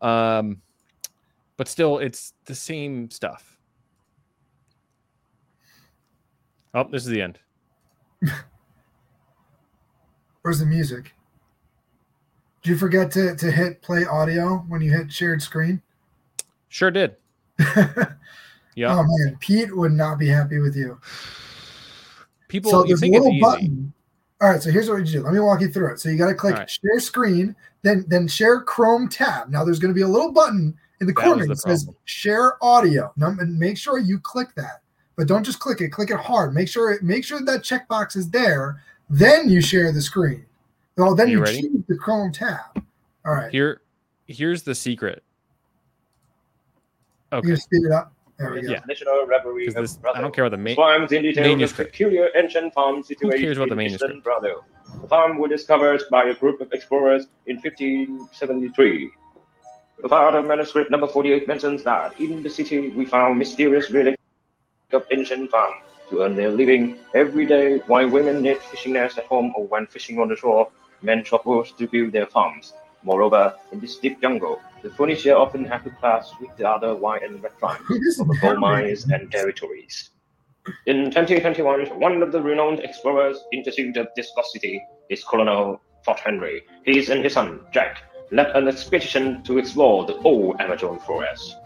[0.00, 0.60] um,
[1.62, 3.56] but still, it's the same stuff.
[6.74, 7.38] Oh, this is the end.
[10.42, 11.14] Where's the music?
[12.62, 15.80] Did you forget to, to hit play audio when you hit shared screen?
[16.68, 17.14] Sure did.
[18.74, 18.98] Yeah.
[18.98, 20.98] Oh man, Pete would not be happy with you.
[22.48, 23.40] People, so you think it's little easy.
[23.40, 23.92] button.
[24.40, 25.22] All right, so here's what you do.
[25.22, 26.00] Let me walk you through it.
[26.00, 26.70] So you got to click right.
[26.70, 29.50] share screen, then then share Chrome tab.
[29.50, 31.78] Now there's going to be a little button in the That corner was the that
[31.78, 33.12] says share audio.
[33.16, 34.82] And make sure you click that,
[35.16, 35.90] but don't just click it.
[35.90, 36.54] Click it hard.
[36.54, 38.80] Make sure it make sure that checkbox is there.
[39.10, 40.46] Then you share the screen.
[40.96, 42.82] Well, then You you, choose the Chrome tab.
[43.26, 43.82] All right, Here,
[44.26, 45.22] here's the secret.
[47.32, 48.12] Okay, can speed it up.
[48.38, 48.72] There we go.
[48.72, 48.80] Yeah.
[48.86, 50.76] National Reverie because of this I don't care what the main.
[50.76, 51.92] Farms in detail the manuscript.
[51.92, 54.16] peculiar ancient farm situated cares about the in manuscript?
[54.16, 59.10] eastern The farm was discovered by a group of explorers in 1573.
[60.02, 64.18] The part of manuscript number 48 mentions that in the city we found mysterious relics
[64.92, 65.74] of ancient farm
[66.10, 69.86] to earn their living every day while women knit fishing nets at home or when
[69.86, 70.68] fishing on the shore,
[71.02, 72.72] men chop wood to build their farms.
[73.04, 77.22] Moreover, in this deep jungle, the furniture often had to clash with the other white
[77.22, 80.10] and red tribes of gold mines and territories.
[80.86, 86.62] In 2021, one of the renowned explorers intercepted this lost city is Colonel Fort Henry.
[86.84, 91.56] He is and his son, Jack, led an expedition to explore the old Amazon forest.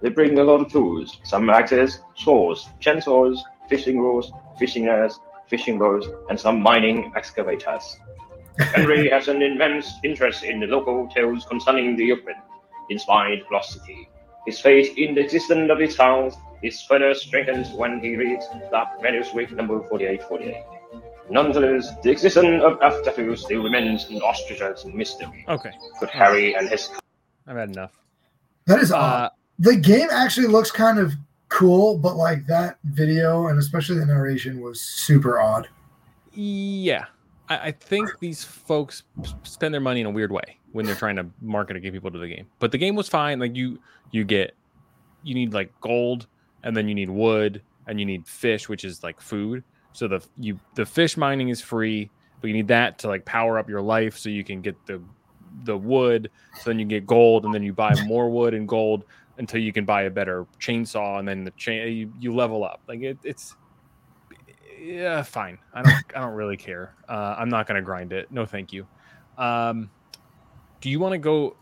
[0.00, 5.76] They bring a lot of tools, some axes, saws, chainsaws, fishing rods, fishing nets, fishing
[5.76, 7.98] boats, and some mining excavators.
[8.58, 12.34] Henry has an immense interest in the local tales concerning the open,
[12.90, 14.08] inspired lost city.
[14.46, 19.02] His faith in the existence of his towns is further strengthened when he reads that
[19.02, 20.77] manuscript number 4848.
[21.30, 25.44] Nonetheless, the existence of Afterfield still remains an ostrich's mystery.
[25.48, 26.90] Okay, Could Harry and his
[27.46, 27.98] I've had enough.
[28.66, 29.00] That is odd.
[29.24, 31.14] Uh, the game actually looks kind of
[31.48, 35.68] cool, but like that video and especially the narration was super odd.
[36.32, 37.06] yeah,
[37.48, 39.04] I, I think these folks
[39.42, 42.10] spend their money in a weird way when they're trying to market and get people
[42.10, 42.46] to the game.
[42.58, 43.38] But the game was fine.
[43.38, 43.78] Like you,
[44.10, 44.54] you get,
[45.22, 46.26] you need like gold,
[46.62, 49.64] and then you need wood, and you need fish, which is like food.
[49.98, 52.08] So the you the fish mining is free,
[52.40, 55.02] but you need that to like power up your life so you can get the
[55.64, 56.30] the wood.
[56.60, 59.02] So then you get gold, and then you buy more wood and gold
[59.38, 62.80] until you can buy a better chainsaw, and then the chain you, you level up.
[62.86, 63.56] Like it, it's
[64.80, 65.58] yeah, fine.
[65.74, 66.94] I don't I don't really care.
[67.08, 68.30] Uh, I'm not gonna grind it.
[68.30, 68.86] No, thank you.
[69.36, 69.90] Um,
[70.80, 71.56] do you want to go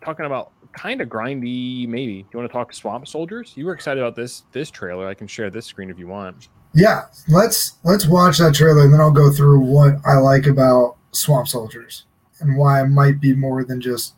[0.00, 1.88] talking about kind of grindy?
[1.88, 2.22] Maybe.
[2.22, 3.54] Do you want to talk Swamp Soldiers?
[3.56, 5.08] You were excited about this this trailer.
[5.08, 6.50] I can share this screen if you want.
[6.78, 10.96] Yeah, let's let's watch that trailer and then I'll go through what I like about
[11.10, 12.04] Swamp Soldiers
[12.38, 14.14] and why I might be more than just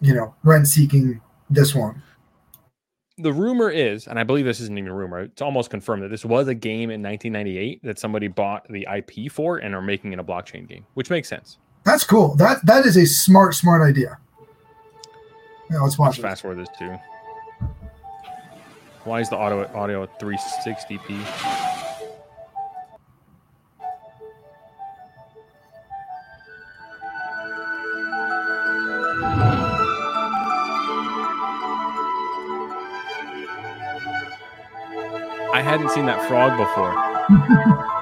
[0.00, 2.00] you know rent seeking this one.
[3.18, 5.22] The rumor is, and I believe this isn't even a rumor.
[5.22, 9.30] It's almost confirmed that this was a game in 1998 that somebody bought the IP
[9.30, 11.58] for and are making it a blockchain game, which makes sense.
[11.84, 12.36] That's cool.
[12.36, 14.18] That that is a smart smart idea.
[15.68, 16.96] Yeah, let's Let's watch fast forward this too.
[19.04, 21.10] Why is the audio audio at 360p?
[35.52, 37.96] I hadn't seen that frog before.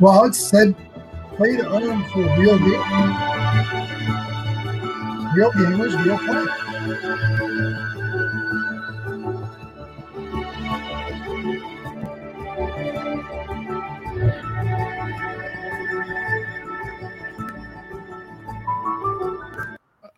[0.00, 0.74] Well, it said
[1.36, 2.68] play to earn for real game.
[5.36, 7.50] Real gamers, real play.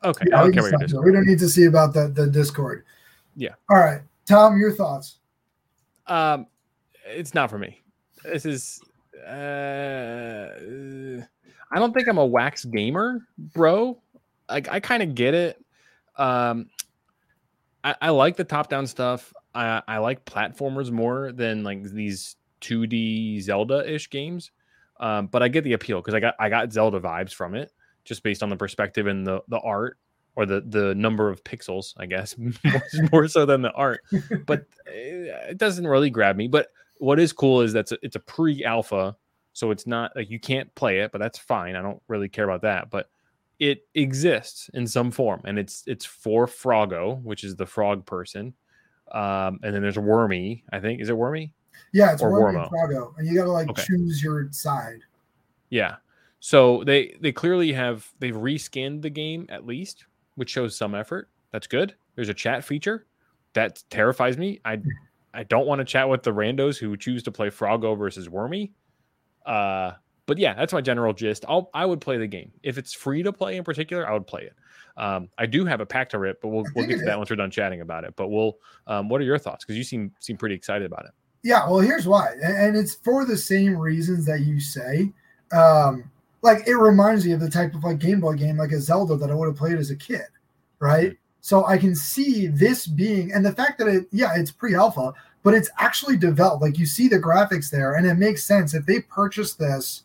[0.05, 1.01] Okay, Yeah, we, don't care can what stop you're there.
[1.03, 2.85] we don't need to see about the, the Discord.
[3.37, 3.55] Yeah.
[3.71, 4.03] All right.
[4.27, 5.19] Tom, your thoughts.
[6.07, 6.47] Um,
[7.07, 7.83] it's not for me.
[8.25, 8.81] This is.
[9.27, 10.49] Uh,
[11.71, 14.01] I don't think I'm a wax gamer, bro.
[14.49, 15.65] Like I kind of get it.
[16.17, 16.69] Um,
[17.85, 19.33] I, I like the top-down stuff.
[19.55, 24.51] I, I like platformers more than like these 2D Zelda-ish games.
[25.01, 27.73] Um, but I get the appeal because I got I got Zelda vibes from it,
[28.05, 29.99] just based on the perspective and the the art
[30.37, 34.01] or the the number of pixels, I guess, more, more so than the art.
[34.47, 36.47] But eh, it doesn't really grab me.
[36.47, 36.69] But
[37.03, 39.17] what is cool is that it's a, it's a pre-alpha,
[39.53, 41.75] so it's not like you can't play it, but that's fine.
[41.75, 42.91] I don't really care about that.
[42.91, 43.11] But
[43.59, 48.55] it exists in some form, and it's it's for Froggo, which is the frog person,
[49.11, 50.63] um, and then there's Wormy.
[50.73, 51.53] I think is it Wormy?
[51.93, 52.69] Yeah, it's Or Wormy and Wormo.
[52.71, 53.83] Froggo, and you got to like Okay.
[53.83, 55.01] choose your side.
[55.71, 55.97] Yeah.
[56.39, 61.29] So they they clearly have they've reskinned the game at least, which shows some effort.
[61.51, 61.95] That's good.
[62.15, 63.07] There's a chat feature
[63.55, 64.61] that terrifies me.
[64.65, 64.81] I
[65.35, 68.73] I don't want to chat with the randos who choose to play Froggo versus Wormy.
[69.47, 69.93] Uh,
[70.27, 71.45] but yeah, that's my general gist.
[71.49, 74.09] I'll I would play the game if it's free to play in particular.
[74.09, 74.55] I would play it.
[74.97, 77.31] Um, I do have a pack to rip, but we'll we'll get to that once
[77.31, 78.15] we're done chatting about it.
[78.17, 79.65] But we'll um, what are your thoughts?
[79.65, 81.13] Because you seem seem pretty excited about it.
[81.43, 85.13] Yeah, well, here's why, and and it's for the same reasons that you say.
[85.53, 86.11] Um,
[86.43, 89.17] like it reminds me of the type of like Game Boy game, like a Zelda
[89.17, 90.27] that I would have played as a kid,
[90.79, 91.17] right?
[91.43, 95.55] So I can see this being, and the fact that it, yeah, it's pre-alpha, but
[95.55, 96.63] it's actually developed.
[96.63, 100.05] Like you see the graphics there, and it makes sense if they purchased this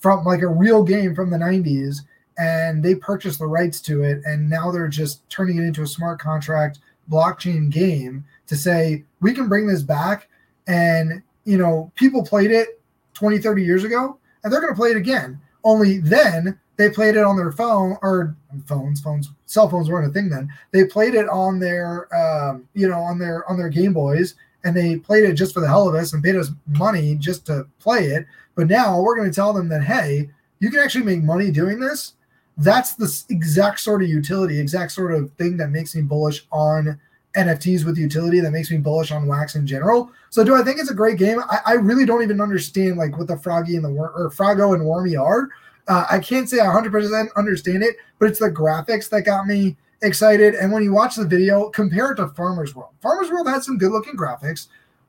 [0.00, 2.00] from like a real game from the '90s,
[2.36, 5.86] and they purchased the rights to it, and now they're just turning it into a
[5.86, 10.28] smart contract blockchain game to say we can bring this back
[10.66, 12.80] and you know people played it
[13.14, 17.16] 20 30 years ago and they're going to play it again only then they played
[17.16, 20.48] it on their phone or phones phones cell phones weren't a thing then.
[20.72, 24.76] They played it on their um, you know on their on their game boys and
[24.76, 27.66] they played it just for the hell of us and paid us money just to
[27.78, 28.26] play it.
[28.54, 31.80] But now we're going to tell them that hey you can actually make money doing
[31.80, 32.14] this.
[32.56, 36.98] That's the exact sort of utility exact sort of thing that makes me bullish on
[37.36, 40.10] NFTs with utility that makes me bullish on wax in general.
[40.30, 41.40] So do I think it's a great game?
[41.50, 44.74] I, I really don't even understand like what the Froggy and the Wor- or Froggo
[44.74, 45.48] and Wormy are.
[45.88, 49.76] Uh, I can't say I 100% understand it, but it's the graphics that got me
[50.02, 50.54] excited.
[50.54, 52.90] And when you watch the video, compare it to Farmer's World.
[53.00, 54.68] Farmer's World had some good looking graphics,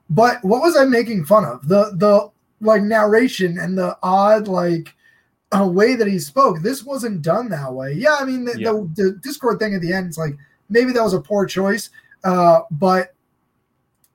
[0.10, 1.68] but what was I making fun of?
[1.68, 2.30] The the
[2.62, 4.94] like narration and the odd like
[5.52, 6.62] uh, way that he spoke.
[6.62, 7.94] This wasn't done that way.
[7.94, 8.72] Yeah, I mean the, Yeah.
[8.72, 10.08] the, the Discord thing at the end.
[10.08, 10.36] It's like
[10.70, 11.90] maybe that was a poor choice,
[12.24, 13.14] uh, but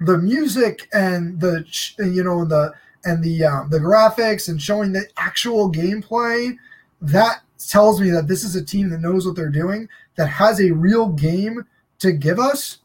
[0.01, 1.65] the music and the
[1.99, 2.73] you know the
[3.05, 6.57] and the um, the graphics and showing the actual gameplay
[7.01, 10.61] that tells me that this is a team that knows what they're doing that has
[10.61, 11.65] a real game
[11.99, 12.79] to give us.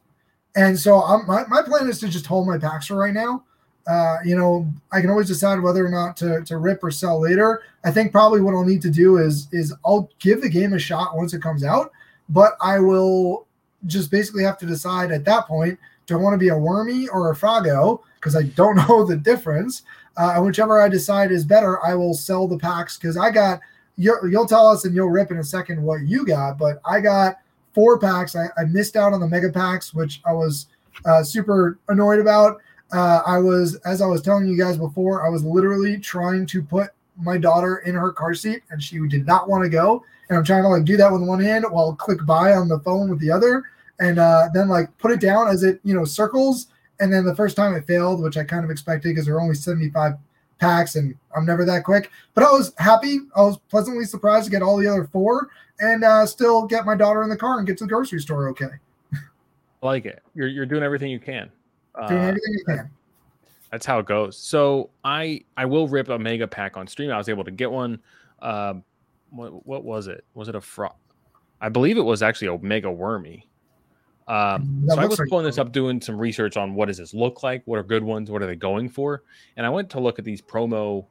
[0.56, 3.44] And so I'm, my, my plan is to just hold my packs for right now.
[3.86, 7.20] Uh, you know i can always decide whether or not to, to rip or sell
[7.20, 7.64] later.
[7.84, 10.80] I think probably what i'll need to do is is i'll give the game a
[10.80, 11.92] shot once it comes out
[12.30, 13.46] but i will
[13.86, 17.08] just basically have to decide at that point do I want to be a wormy
[17.08, 18.04] or a froggo?
[18.16, 19.84] Because I don't know the difference.
[20.16, 23.60] Uh, whichever I decide is better, I will sell the packs because I got.
[23.96, 27.00] You'll, you'll tell us and you'll rip in a second what you got, but I
[27.00, 27.38] got
[27.76, 28.36] four packs.
[28.36, 30.66] I, I missed out on the mega packs, which I was
[31.06, 32.60] uh, super annoyed about.
[32.92, 36.64] Uh, I was, as I was telling you guys before, I was literally trying to
[36.64, 40.04] put my daughter in her car seat, and she did not want to go.
[40.30, 42.80] And I'm trying to like do that with one hand while click buy on the
[42.80, 43.64] phone with the other
[44.00, 46.68] and uh, then like put it down as it you know circles
[47.00, 49.42] and then the first time it failed which i kind of expected because there are
[49.42, 50.14] only 75
[50.60, 54.52] packs and i'm never that quick but i was happy i was pleasantly surprised to
[54.52, 57.68] get all the other four and uh, still get my daughter in the car and
[57.68, 58.70] get to the grocery store okay
[59.82, 60.24] I like it.
[60.34, 61.52] You're you're doing everything you can.
[62.08, 62.90] doing Uh, everything you can
[63.74, 64.38] that's how it goes.
[64.38, 67.10] So I I will rip a mega pack on stream.
[67.10, 68.00] I was able to get one.
[68.40, 68.84] Um,
[69.32, 70.24] what what was it?
[70.36, 70.94] Was it a frog?
[71.60, 73.48] I believe it was actually a mega wormy.
[74.28, 77.14] Um, so I was like pulling this up, doing some research on what does this
[77.14, 77.62] look like?
[77.66, 78.32] What are good ones?
[78.32, 79.24] What are they going for?
[79.58, 81.06] And I went to look at these promo,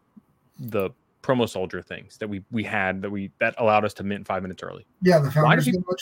[0.58, 0.90] the
[1.22, 4.42] promo soldier things that we we had that we that allowed us to mint five
[4.42, 4.86] minutes early.
[5.02, 5.96] yeah the do people-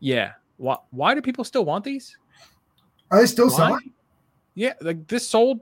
[0.00, 0.32] Yeah.
[0.56, 2.16] Why why do people still want these?
[3.10, 3.56] are they still Why?
[3.56, 3.92] selling
[4.54, 5.60] Yeah, like this sold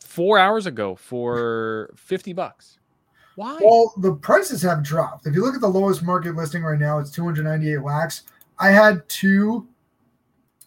[0.00, 2.78] four hours ago for fifty bucks.
[3.34, 3.58] Why?
[3.62, 5.26] Well, the prices have dropped.
[5.26, 8.22] If you look at the lowest market listing right now, it's 298 wax.
[8.58, 9.66] I had two.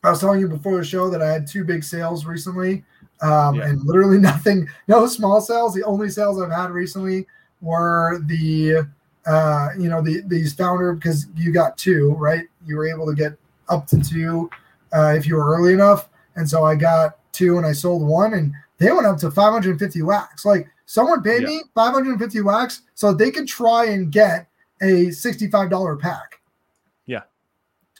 [0.04, 2.86] I was telling you before the show that I had two big sales recently,
[3.22, 3.68] um, Yeah.
[3.68, 5.74] and literally nothing, no small sales.
[5.74, 7.28] The only sales I've had recently
[7.62, 8.88] were the,
[9.26, 12.46] uh, you know, the these founder because you got two, right?
[12.66, 13.34] You were able to get
[13.68, 14.50] up to two
[14.94, 18.34] uh, if you were early enough, and so I got two and I sold one,
[18.36, 20.46] and they went up to 550 wax.
[20.46, 21.48] Like someone paid Yeah.
[21.50, 24.48] me 550 wax so they could try and get
[24.82, 26.39] a $65 pack.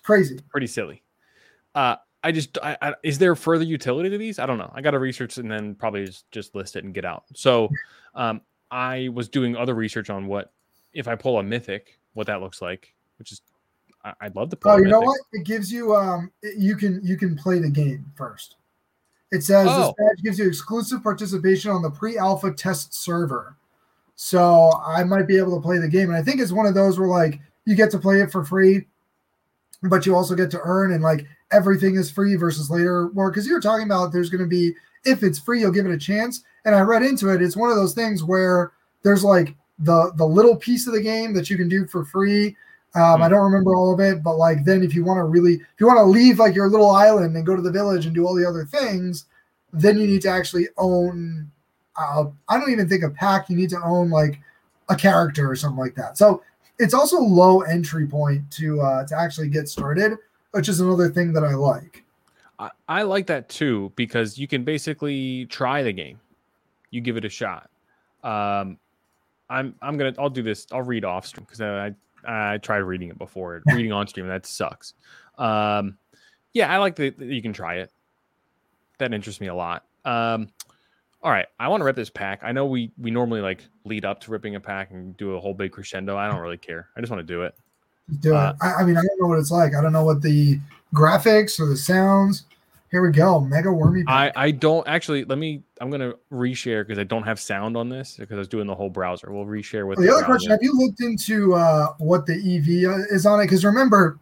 [0.10, 0.40] Crazy.
[0.50, 1.04] Pretty silly.
[1.76, 4.40] Uh, I just, I, I, is there further utility to these?
[4.40, 4.72] I don't know.
[4.74, 7.26] I got to research and then probably just, just list it and get out.
[7.36, 7.70] So,
[8.16, 8.42] um,
[8.72, 10.52] I was doing other research on what
[10.94, 13.42] if I pull a mythic, what that looks like, which is,
[14.04, 14.72] I, I'd love to pull.
[14.72, 15.20] Oh, you know what?
[15.34, 18.56] It gives you um it- you can you can play the game first.
[19.32, 19.94] It says Oh.
[19.98, 23.56] this badge gives you exclusive participation on the pre-alpha test server.
[24.16, 26.10] So I might be able to play the game.
[26.10, 28.44] And I think it's one of those where like you get to play it for
[28.44, 28.88] free,
[29.84, 33.08] but you also get to earn and like everything is free versus later.
[33.08, 34.74] Well, because you're talking about there's gonna be
[35.06, 36.44] if it's free, you'll give it a chance.
[36.66, 40.26] And I read into it, it's one of those things where there's like the the
[40.26, 42.56] little piece of the game that you can do for free.
[42.96, 45.54] Um, I don't remember all of it, but like then if you want to really
[45.54, 48.16] if you want to leave like your little island and go to the village and
[48.16, 49.26] do all the other things,
[49.72, 51.50] then you need to actually own.
[51.96, 53.50] Uh, I don't even think a pack.
[53.50, 54.40] You need to own like
[54.90, 56.18] a character or something like that.
[56.18, 56.44] So
[56.80, 60.18] it's also low entry point to uh, to actually get started,
[60.52, 62.04] which is another thing that I like.
[62.58, 66.20] I, I like that too because you can basically try the game.
[66.90, 67.70] You give it a shot.
[68.24, 68.78] Um,
[69.50, 70.66] I'm I'm gonna I'll do this.
[70.72, 71.94] I'll read off stream because I
[72.26, 73.62] I tried reading it before.
[73.74, 74.94] reading on stream that sucks.
[75.38, 75.98] Um,
[76.54, 77.92] yeah, I like that that you can try it.
[78.98, 79.86] That interests me a lot.
[80.06, 80.50] Um,
[81.22, 82.40] all right, I want to rip this pack.
[82.44, 85.40] I know we we normally like lead up to ripping a pack and do a
[85.40, 86.16] whole big crescendo.
[86.18, 86.90] I don't really care.
[86.96, 87.56] I just want to do it.
[88.10, 88.56] Just do Uh, it.
[88.66, 89.76] I, I mean, I don't know what it's like.
[89.76, 90.60] I don't know what the
[90.94, 92.46] graphics or the sounds.
[92.92, 93.40] Here we go.
[93.42, 94.04] Mega wormy.
[94.08, 94.38] I pack.
[94.38, 95.24] I I don't actually.
[95.26, 95.62] Let me.
[95.82, 98.74] I'm gonna reshare because I don't have sound on this because I was doing the
[98.74, 99.32] whole browser.
[99.32, 100.26] We'll reshare with Well, the other browser.
[100.26, 103.44] question: Have you looked into uh, what the EV is on it?
[103.44, 104.18] Because remember,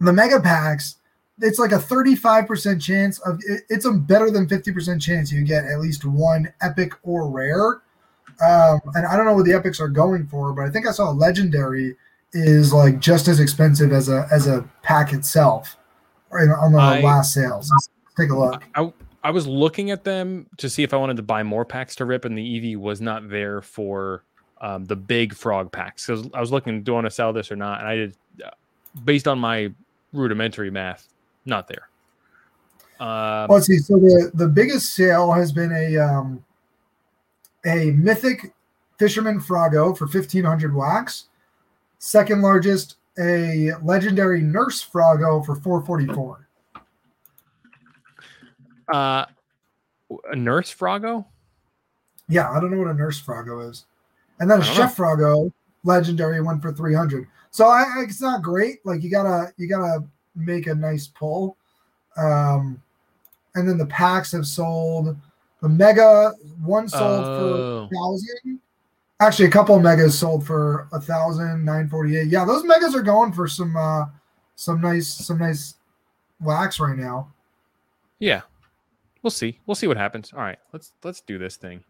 [0.00, 0.96] the mega packs,
[1.40, 5.80] it's like a 35% chance of it's a better than 50% chance you get at
[5.80, 7.82] least one epic or rare.
[8.42, 10.92] Um, and I don't know what the epics are going for, but I think I
[10.92, 11.96] saw a legendary
[12.32, 15.76] is like just as expensive as a as a pack itself,
[16.30, 17.70] right on the I- last sales.
[17.70, 18.62] Let's take a look.
[18.74, 21.96] I, I was looking at them to see if I wanted to buy more packs
[21.96, 24.24] to rip, and the EV was not there for
[24.60, 26.06] um, the big frog packs.
[26.06, 27.80] Because I was looking, do I want to sell this or not?
[27.80, 28.50] And I did, uh,
[29.04, 29.72] based on my
[30.12, 31.06] rudimentary math,
[31.50, 31.88] not there.
[33.06, 33.78] Um, Let's see.
[33.78, 36.42] So the the biggest sale has been a um,
[37.66, 38.52] a mythic
[38.98, 41.26] fisherman Froggo for fifteen hundred wax.
[41.98, 46.46] Second largest, a legendary nurse Froggo for four forty four.
[48.92, 49.24] uh,
[50.30, 51.24] a nurse Froggo?
[52.28, 53.86] Yeah, I don't know what a nurse Froggo is.
[54.38, 55.52] And then a don't chef Froggo,
[55.84, 57.26] legendary one for three hundred.
[57.50, 58.84] So I, I- it's not great.
[58.84, 60.04] Like you gotta you gotta
[60.40, 61.56] make a nice pull.
[62.16, 62.82] Um,
[63.54, 65.16] and then the packs have sold.
[65.62, 67.88] The mega one sold Oh.
[67.88, 68.60] for thousand.
[69.20, 72.28] Actually, a couple of megas sold for a thousand nine forty eight.
[72.28, 74.06] Yeah, those megas are going for some uh
[74.56, 75.74] some nice some nice
[76.40, 77.30] wax right now.
[78.18, 78.42] Yeah,
[79.22, 79.58] we'll see.
[79.66, 80.32] We'll see what happens.
[80.32, 81.84] All right, let's let's do this thing.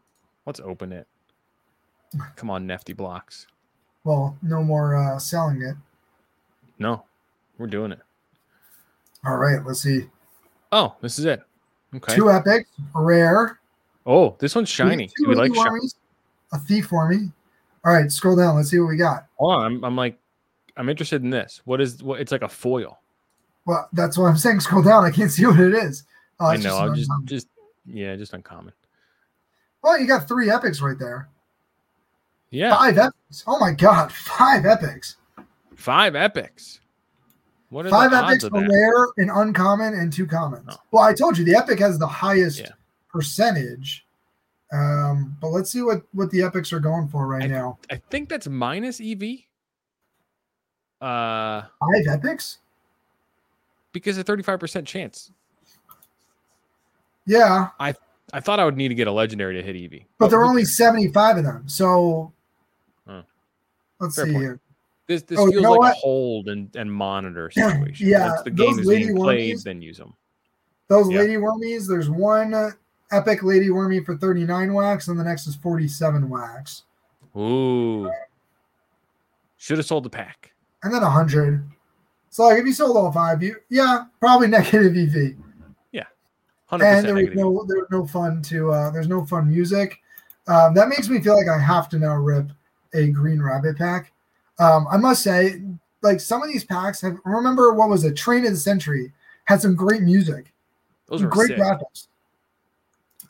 [0.47, 1.07] Let's open it.
[2.35, 3.47] Come on, NeftyBlocks.
[4.03, 5.77] Well, no more uh selling it.
[6.81, 7.05] No,
[7.59, 8.01] we're doing it.
[9.25, 10.09] All right, let's see.
[10.73, 11.43] Oh, this is it.
[11.95, 12.15] Okay.
[12.15, 13.59] Two epics, rare.
[14.07, 15.09] Oh, this one's shiny.
[15.09, 15.89] Two we like shiny?
[16.53, 17.31] A thief for me.
[17.85, 18.57] All right, scroll down.
[18.57, 19.27] Let's see what we got.
[19.39, 20.19] Oh, I'm, I'm like,
[20.77, 21.61] I'm interested in this.
[21.65, 22.21] What is what?
[22.21, 22.99] It's like a foil.
[23.67, 24.61] Well, that's what I'm saying.
[24.61, 25.05] Scroll down.
[25.05, 26.05] I can't see what it is.
[26.39, 26.77] Oh, I know.
[26.79, 27.49] I'm just just
[27.87, 28.73] yeah, just uncommon.
[29.83, 31.29] Well, you got three epics right there.
[32.51, 33.45] Yeah, Five epics.
[33.47, 35.17] Oh my god, five epics.
[35.77, 36.80] five epics.
[37.71, 38.53] What are Five epics, that?
[38.53, 40.67] rare, and uncommon, and two commons.
[40.71, 40.77] Oh.
[40.91, 42.71] Well, I told you the epic has the highest Yeah.
[43.09, 44.05] percentage.
[44.73, 47.79] Um, but let's see what what the epics are going for right I- now.
[47.91, 49.47] I think that's minus EV.
[51.01, 52.59] Uh, Five epics.
[53.93, 55.31] because a 35% chance.
[57.27, 57.95] Yeah, I
[58.33, 60.05] I thought I would need to get a legendary to hit EV.
[60.19, 61.69] but there are only 75 of them.
[61.69, 62.33] So
[63.09, 63.23] Oh.
[64.01, 64.43] let's Fair see point.
[64.45, 64.61] here.
[65.11, 65.93] This this Oh, you feels know like what?
[65.97, 68.07] a hold and, and monitor situation.
[68.09, 70.15] Yeah, Once the game is being played, Wormies- then use them.
[70.87, 71.19] Those Yeah.
[71.19, 72.71] lady wormies, there's one uh,
[73.11, 76.85] epic lady wormy for 39 wax, and the next is 47 wax.
[77.37, 78.09] Ooh.
[79.57, 80.53] Should have sold the pack.
[80.85, 81.69] and then 100.
[82.31, 85.35] So like if you sold all five, you yeah, probably negative EV.
[85.91, 86.05] Yeah,
[86.71, 89.99] 100% and there was no there was no fun to uh there's no fun music.
[90.47, 92.47] Um, that makes me feel like I have to now rip
[92.95, 94.13] a green rabbit pack.
[94.61, 95.63] Um, I must say,
[96.03, 99.13] like some of these packs have remember what was a Train of the Century
[99.47, 100.53] had some great music,
[101.09, 102.07] Those were great graphics.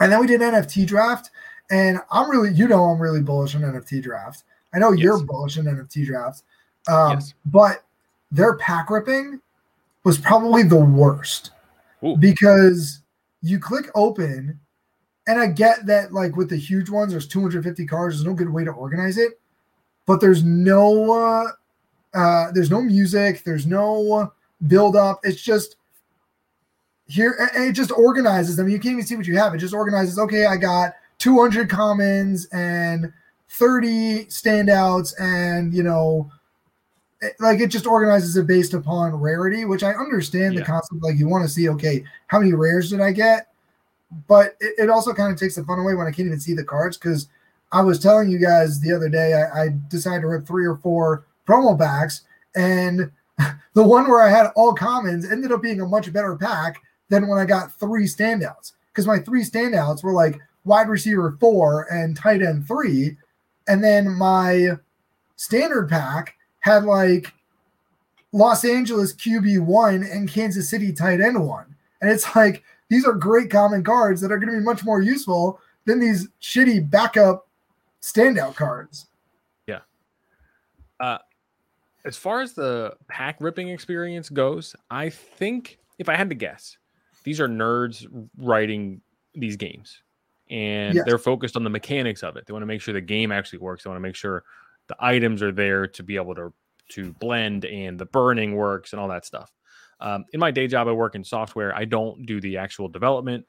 [0.00, 1.30] And then we did NFT draft,
[1.70, 4.44] and I'm really, you know, I'm really bullish on NFT draft.
[4.74, 6.42] I know you're bullish on NFT draft,
[6.88, 7.34] um, Yes.
[7.46, 7.84] but
[8.30, 9.40] their pack ripping
[10.04, 11.50] was probably the worst
[12.04, 12.16] Ooh.
[12.16, 13.00] because
[13.42, 14.58] you click open,
[15.26, 18.16] and I get that like with the huge ones, there's 250 cards.
[18.16, 19.38] There's no good way to organize it,
[20.06, 21.46] but there's no, uh,
[22.18, 23.44] uh, there's no music.
[23.44, 24.32] There's no
[24.66, 25.20] build up.
[25.22, 25.76] It's just
[27.06, 28.58] here and it just organizes.
[28.58, 29.54] I mean, you can't even see what you have.
[29.54, 30.18] It just organizes.
[30.18, 33.12] Okay, I got 200 commons and
[33.50, 36.30] 30 standouts, and you know,
[37.20, 41.02] it- like it just organizes it based upon rarity, which I understand the concept.
[41.02, 43.48] Like you want to see, okay, how many rares did I get?
[44.28, 46.54] But it, it also kind of takes the fun away when I can't even see
[46.54, 47.28] the cards because
[47.72, 50.76] I was telling you guys the other day I, I decided to rip three or
[50.76, 52.22] four promo packs,
[52.56, 53.10] and
[53.74, 57.28] the one where I had all commons ended up being a much better pack than
[57.28, 58.72] when I got three standouts.
[58.92, 63.16] Because my three standouts were like wide receiver four and tight end three,
[63.68, 64.70] and then my
[65.36, 67.32] standard pack had like
[68.32, 73.12] Los Angeles QB one and Kansas City tight end one, and it's like these are
[73.12, 77.46] great common cards that are going to be much more useful than these shitty backup
[78.02, 79.06] standout cards.
[79.66, 79.80] Yeah.
[80.98, 81.18] Uh,
[82.04, 86.78] as far as the pack ripping experience goes, I think if I had to guess,
[87.24, 88.06] these are nerds
[88.38, 89.00] writing
[89.34, 90.02] these games
[90.50, 91.04] and Yes.
[91.04, 92.46] they're focused on the mechanics of it.
[92.46, 93.84] They want to make sure the game actually works.
[93.84, 94.44] They want to make sure
[94.88, 96.52] the items are there to be able to
[96.88, 99.52] to blend and the burning works and all that stuff.
[100.00, 101.72] Um, in my day job, I work in software.
[101.76, 103.46] I don't do the actual development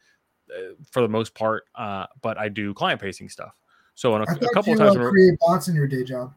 [0.56, 3.58] uh, for the most part, uh, but I do client facing stuff.
[3.95, 5.87] So in a, I a thought couple you of times, uh, create bots in your
[5.87, 6.33] day job.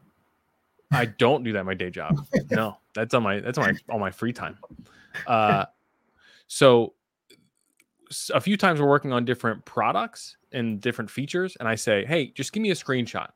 [0.91, 2.25] I don't do that in my day job.
[2.51, 4.59] No, that's on my that's on my on my free time.
[5.27, 5.65] Uh,
[6.47, 6.95] so
[8.33, 12.29] a few times we're working on different products and different features, and I say, "Hey,
[12.29, 13.29] just give me a screenshot.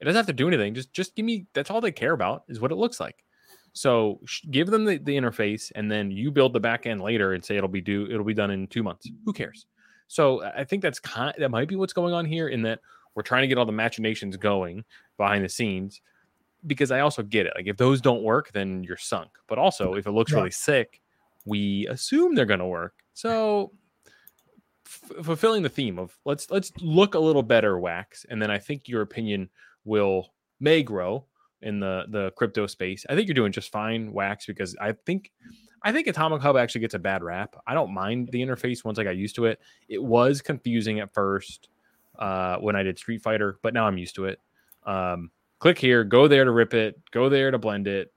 [0.00, 0.74] It doesn't have to do anything.
[0.74, 1.46] Just just give me.
[1.54, 3.24] That's all they care about is what it looks like.
[3.72, 7.34] So sh- give them the, the interface, and then you build the back end later
[7.34, 8.06] and say it'll be due.
[8.10, 9.08] It'll be done in two months.
[9.24, 9.66] Who cares?
[10.08, 11.34] So I I think that's kind.
[11.38, 12.80] That might be what's going on here in that
[13.14, 14.84] we're trying to get all the machinations going
[15.16, 16.00] behind the scenes
[16.66, 17.52] because I also get it.
[17.56, 19.30] Like if those don't work, then you're sunk.
[19.46, 20.38] But also, if it looks Yeah.
[20.38, 21.00] really sick,
[21.44, 22.94] we assume they're going to work.
[23.14, 23.72] So
[24.86, 28.58] f- fulfilling the theme of let's let's look a little better, wax, and then I
[28.58, 29.48] think your opinion
[29.84, 31.24] will may grow
[31.62, 33.04] in the the crypto space.
[33.08, 35.30] I think you're doing just fine, wax, because I think
[35.82, 37.54] I think AtomicHub actually gets a bad rap.
[37.66, 39.60] I don't mind the interface once I got used to it.
[39.88, 41.68] It was confusing at first
[42.18, 44.40] uh, when I did Street Fighter, but now I'm used to it.
[44.84, 48.12] Um, click here, go there to rip it, go there to blend it.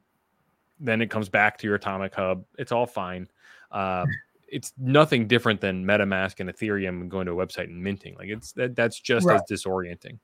[0.80, 2.44] Then it comes back to your AtomicHub.
[2.58, 3.28] It's all fine.
[3.72, 4.08] Um,
[4.48, 8.16] it's nothing different than MetaMask and Ethereum going to a website and minting.
[8.16, 9.36] Like it's that, that's just Right.
[9.36, 10.20] as disorienting.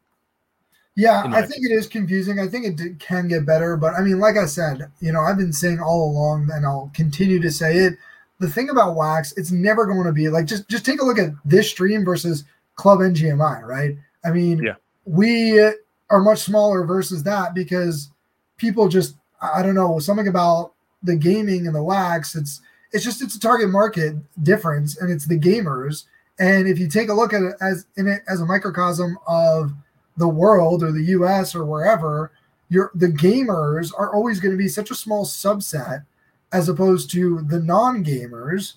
[0.95, 2.39] Yeah, I think it is confusing.
[2.39, 5.21] I think it d- can get better, but I mean, like I said, you know,
[5.21, 7.93] I've been saying all along, and I'll continue to say it.
[8.39, 11.19] The thing about Wax, it's never going to be like just just take a look
[11.19, 12.45] at this stream versus
[12.77, 13.97] Club NGMI, right?
[14.23, 14.75] I mean, Yeah.
[15.05, 18.09] we are much smaller versus that because
[18.57, 20.73] people just I don't know something about
[21.03, 22.35] the gaming and the Wax.
[22.35, 22.61] It's
[22.91, 26.05] it's just it's a target market difference, and it's the gamers.
[26.39, 29.73] And if you take a look at it as in it as a microcosm of
[30.17, 32.31] the world or the US or wherever,
[32.69, 36.05] you're the gamers are always going to be such a small subset
[36.51, 38.73] as opposed to the non-gamers.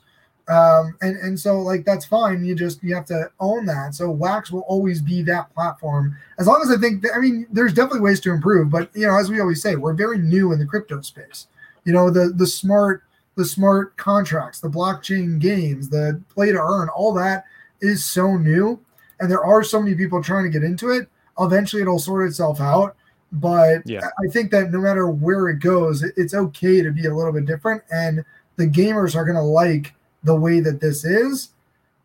[0.51, 2.45] Um, and, and so like that's fine.
[2.45, 3.95] You just you have to own that.
[3.95, 6.17] So Wax will always be that platform.
[6.39, 9.07] As long as I think that, I mean, there's definitely ways to improve, but you
[9.07, 11.47] know, as we always say, we're very new in the crypto space.
[11.85, 13.05] You know, the the smart
[13.37, 17.45] the smart contracts, the blockchain games, the play to earn, all that
[17.81, 18.79] is so new.
[19.21, 21.09] And there are so many people trying to get into it
[21.41, 22.97] eventually it'll sort itself out
[23.33, 24.09] but Yeah.
[24.23, 27.47] i think that no matter where it goes it's okay to be a little bit
[27.47, 28.25] different and
[28.57, 29.95] the gamers are going to like
[30.25, 31.51] the way that this is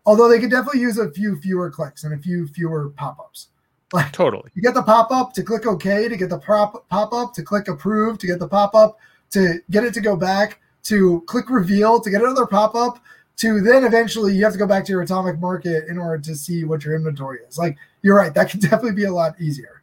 [0.06, 3.48] although they could definitely use a few fewer clicks and a few fewer pop-ups.
[3.94, 4.50] Like Totally.
[4.56, 8.18] you get the pop-up to click ok to get the prop pop-up to click approve
[8.20, 8.98] to get the pop-up
[9.32, 13.00] to get it to go back to click reveal to get another pop-up
[13.38, 16.36] to then eventually you have to go back to your atomic market in order to
[16.36, 17.58] see what your inventory is.
[17.58, 19.75] Like you're right that could definitely be a lot easier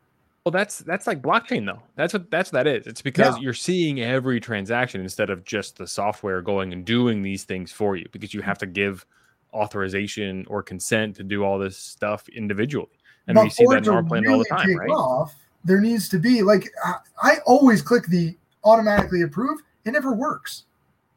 [0.44, 1.80] Well, that's that's like blockchain though.
[1.94, 2.86] That's what that's what that is.
[2.88, 3.42] It's because Yeah.
[3.42, 7.94] you're seeing every transaction instead of just the software going and doing these things for
[7.96, 9.06] you because you have to give
[9.54, 12.88] authorization or consent to do all this stuff individually.
[13.28, 14.90] And we see that in our to plan all the time, right?
[14.90, 15.32] Off,
[15.64, 19.60] there needs to be like I, I always click the automatically approve.
[19.84, 20.64] It never works.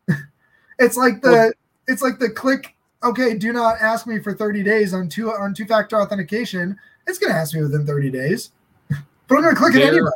[0.80, 1.52] it's like the Well-
[1.88, 2.76] it's like the click.
[3.04, 6.78] Okay, do not ask me for 30 days on two on two factor authentication.
[7.08, 8.52] It's gonna ask me within 30 days,
[9.28, 10.12] but I'm gonna click it There- anyway.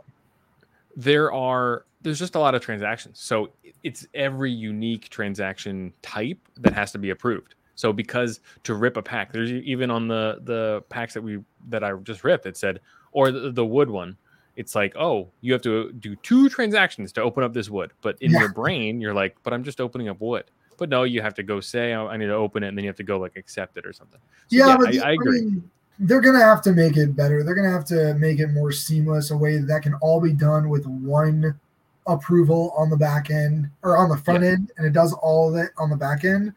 [0.95, 3.19] there are there's just a lot of transactions.
[3.19, 3.49] So
[3.83, 7.55] it's every unique transaction type that has to be approved.
[7.75, 11.39] So because to rip a pack there's even on the the packs that we
[11.69, 12.79] that i just ripped it said
[13.13, 14.17] or the, the wood one
[14.57, 17.91] it's like oh you have to do two transactions to open up this wood.
[18.01, 18.39] But in Yeah.
[18.41, 20.43] your brain you're like but i'm just opening up wood.
[20.77, 22.83] But no you have to go say "Oh, i need to open it and then
[22.83, 24.19] you have to go like accept it or something.
[24.47, 25.41] So, Yeah, but I, the- I agree.
[25.41, 25.69] mean,
[25.99, 27.43] they're gonna have to make it better.
[27.43, 30.69] They're gonna have to make it more seamless, a way that can all be done
[30.69, 31.59] with one
[32.07, 35.55] approval on the back end or on the front end, and it does all of
[35.55, 36.53] it on the back end.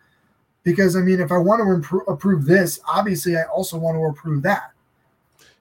[0.63, 4.05] Because I mean, if I want to impro- approve this, obviously, I also want to
[4.05, 4.71] approve that.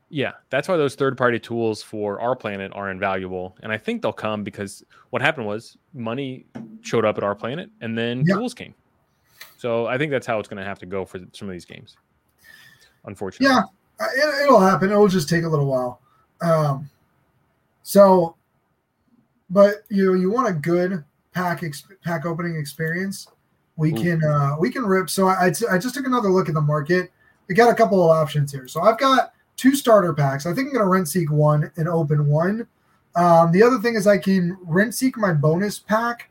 [0.10, 3.56] Yeah, that's why those third party tools for R-Planet are invaluable.
[3.64, 6.46] And I think they'll come because what happened was money
[6.82, 8.36] showed up at R-Planet and then Yeah.
[8.36, 8.76] tools came.
[9.58, 11.64] So I think that's how it's going to have to go for some of these
[11.66, 11.96] games.
[13.06, 13.54] Unfortunately.
[13.54, 13.64] Yeah,
[14.00, 14.92] uh, it, it'll happen.
[14.92, 16.02] It'll just take a little while.
[16.42, 16.90] Um,
[17.84, 18.36] so,
[19.50, 23.28] but you know, you want a good pack ex- pack opening experience.
[23.78, 23.96] We Ooh.
[23.96, 25.10] can uh, we can rip.
[25.10, 27.12] So I, I t- I just took another look at the market.
[27.48, 28.68] We got a couple of options here.
[28.68, 30.46] So I've got two starter packs.
[30.46, 32.68] I think I'm gonna rent seek one and open one.
[33.16, 36.30] Um, the other thing is I can rent seek my bonus pack.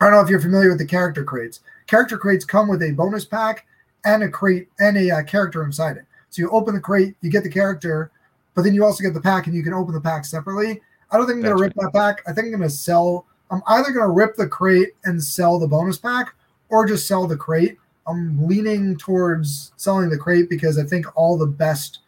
[0.00, 1.60] I don't know if you're familiar with the character crates.
[1.86, 3.66] Character crates come with a bonus pack
[4.04, 6.04] and a crate and a uh, character inside it.
[6.30, 8.10] So you open the crate, you get the character,
[8.54, 10.80] but then you also get the pack, and you can open the pack separately.
[11.10, 12.22] I don't think I'm gonna rip that pack.
[12.26, 13.26] I think I'm gonna sell.
[13.50, 16.34] I'm either gonna rip the crate and sell the bonus pack,
[16.70, 17.78] or just sell the crate.
[18.06, 22.00] I'm leaning towards selling the crate because I think all the best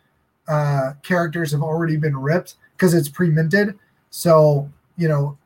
[0.48, 3.78] uh, characters have already been ripped because it's pre-minted.
[4.10, 5.38] So you know,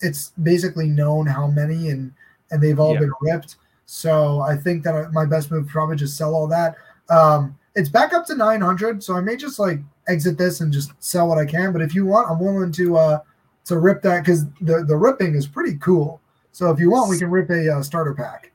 [0.00, 2.12] it's basically known how many and
[2.50, 3.00] and they've all Yeah.
[3.00, 3.56] been ripped.
[3.92, 6.76] So I think that my best move probably just sell all that.
[7.10, 10.92] Um, it's back up to 900, so I may just like exit this and just
[10.98, 11.74] sell what I can.
[11.74, 13.18] But if you want, I'm willing to uh
[13.66, 16.22] to rip that because the the ripping is pretty cool.
[16.52, 18.50] So if you want, we can rip a uh, starter pack.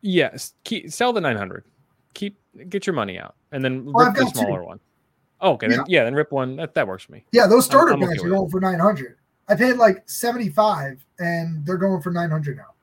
[0.00, 0.54] Yes.
[0.64, 1.64] Keep, sell the 900.
[2.14, 2.36] Keep
[2.68, 4.40] get your money out and then Well, rip I've the got two.
[4.40, 4.80] smaller one.
[5.40, 5.68] Oh, okay.
[5.68, 6.56] Then, yeah, then rip one.
[6.56, 7.24] That, that works for me.
[7.30, 9.16] Yeah, those starter I'm okay packs are with going for 900.
[9.48, 12.74] I paid like 75, and they're going for 900 now.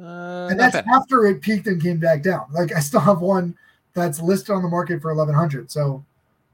[0.00, 0.84] Uh, and that's bad.
[0.94, 2.46] after it peaked and came back down.
[2.52, 3.56] Like I still have one
[3.94, 5.70] that's listed on the market for 1100.
[5.70, 6.04] So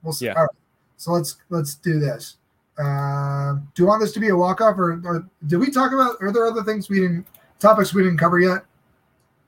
[0.02, 0.26] we'll see.
[0.26, 0.34] Yeah.
[0.34, 0.50] All right.
[0.96, 2.36] So let's let's do this.
[2.78, 5.92] Uh, do you want this to be a walk off, or, or did we talk
[5.92, 6.16] about?
[6.20, 7.26] Are there other things we didn't
[7.58, 8.64] topics we didn't cover yet?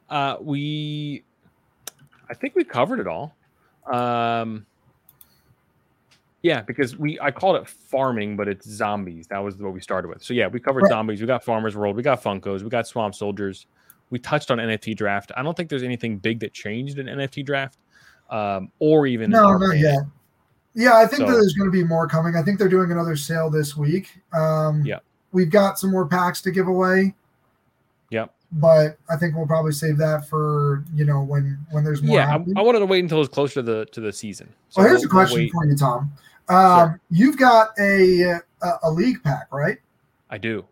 [0.08, 1.24] Uh, we,
[2.30, 3.34] I think we covered it all.
[3.92, 4.64] Um,
[6.42, 9.26] yeah, because we I called it farming, but it's zombies.
[9.28, 10.22] That was what we started with.
[10.22, 10.90] So yeah, we covered Right.
[10.90, 11.20] zombies.
[11.20, 11.96] We got Farmers World.
[11.96, 12.62] We got Funkos.
[12.62, 13.66] We got Swamp Soldiers.
[14.10, 15.32] We touched on NFT draft.
[15.36, 17.78] I don't think there's anything big that changed in NFT draft,
[18.30, 19.98] um, or even No, not yet.
[20.74, 22.36] Yeah, I think that So- there's going to be more coming.
[22.36, 24.20] I think they're doing another sale this week.
[24.32, 24.98] Um, Yeah.
[25.32, 27.14] we've got some more packs to give away.
[28.10, 28.32] Yep.
[28.52, 32.16] But I think we'll probably save that for you know when when there's more.
[32.18, 32.28] Yeah.
[32.36, 34.48] I, I wanted to wait until it's closer to the to the season.
[34.68, 36.12] So well, here's we'll- a question we'll for you, Tom.
[36.48, 38.22] Um, You've got a,
[38.62, 39.78] a a league pack, right?
[40.30, 40.64] I do.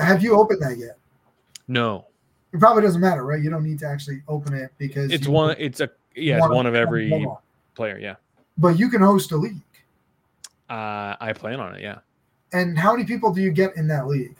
[0.00, 0.96] Have you opened that yet?
[1.68, 2.06] No,
[2.52, 3.40] It probably doesn't matter, right?
[3.42, 5.54] You don't need to actually open it because it's one.
[5.58, 6.38] It's a yeah.
[6.38, 7.36] It's one of- of every one
[7.74, 7.98] player.
[7.98, 8.16] Yeah.
[8.58, 9.60] But you can host a league.
[10.68, 11.82] Uh, I plan on it.
[11.82, 11.98] Yeah.
[12.52, 14.36] And how many people do you get in that league?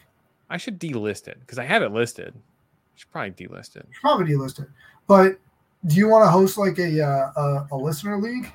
[0.49, 2.35] I should delist it because I have it listed.
[2.35, 2.41] I
[2.97, 3.87] Should probably delist it.
[4.01, 4.69] Probably delisted.
[5.07, 5.39] But
[5.87, 8.53] do you want to host like a uh, a, a listener league?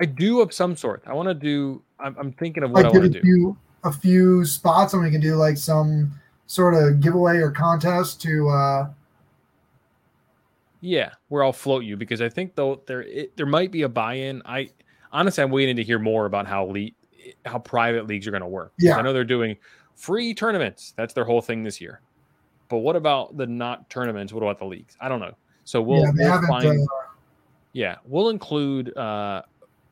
[0.00, 1.02] I do of some sort.
[1.06, 1.82] I want to do.
[1.98, 3.56] I'm, I'm thinking of what Like I want to do.
[3.84, 6.12] a few spots, and we can do like some
[6.48, 8.48] sort of giveaway or contest to.
[8.48, 8.88] uh
[10.80, 13.88] Yeah, where I'll float you because I think though there it, there might be a
[13.88, 14.42] buy-in.
[14.44, 14.70] I
[15.12, 16.90] honestly I'm waiting to hear more about how le-
[17.44, 18.96] how private leagues are going to work Yeah.
[18.96, 19.56] I know they're doing
[19.94, 20.94] free tournaments.
[20.96, 22.00] That's their whole thing this year.
[22.68, 24.32] But what about the not tournaments?
[24.32, 24.96] What about the leagues?
[25.00, 25.34] I don't know.
[25.64, 26.66] So we'll, yeah, we'll find.
[26.80, 26.84] uh,
[27.72, 29.42] Yeah, we'll include uh,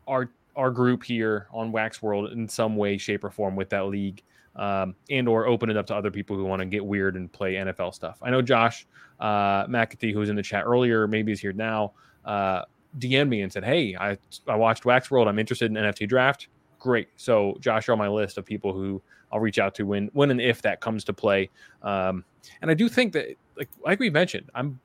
[0.09, 3.87] our our group here on Wax World in some way, shape, or form with that
[3.89, 4.23] league,
[4.57, 7.33] um, and or open it up to other people who want to get weird and
[7.33, 8.19] play NFL stuff.
[8.23, 8.87] I know Josh
[9.21, 11.93] uh, McAtee, who was in the chat earlier, maybe is here now.
[12.25, 12.63] Uh,
[12.99, 14.17] DM'd me and said, "Hey, I
[14.49, 15.29] I watched Wax World.
[15.29, 16.49] I'm interested in NFT draft.
[16.79, 17.09] great.
[17.17, 19.03] So Josh you're on my list of people who
[19.33, 21.51] I'll reach out to when when and if that comes to play.
[21.83, 22.25] Um,
[22.63, 24.81] and I do think that like like we mentioned, I'm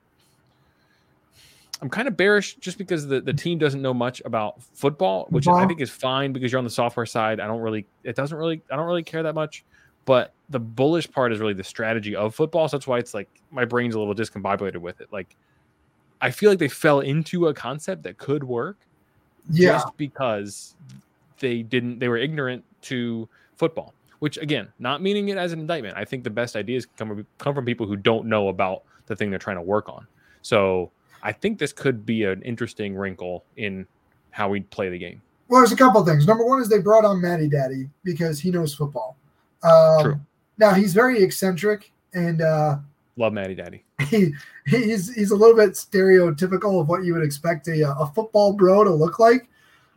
[1.82, 5.48] I'm kind of bearish just because the, the team doesn't know much about football, which
[5.48, 5.66] I uh-huh.
[5.66, 7.40] think is fine because you're on the software side.
[7.40, 9.64] I don't really it doesn't really I don't really care that much.
[10.04, 12.68] But the bullish part is really the strategy of football.
[12.68, 15.08] So that's why it's like my brain's a little discombobulated with it.
[15.12, 15.36] Like
[16.20, 18.76] I feel like they fell into a concept that could work
[19.50, 19.72] Yeah.
[19.72, 20.76] just because
[21.40, 25.96] they didn't they were ignorant to football which again not meaning it as an indictment
[25.96, 29.28] i think the best ideas come come from people who don't know about the thing
[29.28, 30.06] they're trying to work on
[30.42, 30.90] so
[31.22, 33.86] i think this could be an interesting wrinkle in
[34.30, 36.26] how we play the game Well, there's a couple of things.
[36.26, 39.18] Number one is they brought on Matty Daddy because he knows football.
[39.62, 40.20] Um, True.
[40.56, 42.78] Now he's very eccentric and uh,
[43.16, 44.32] love maddie daddy he
[44.66, 48.84] he's he's a little bit stereotypical of what you would expect a a football bro
[48.84, 49.48] to look like.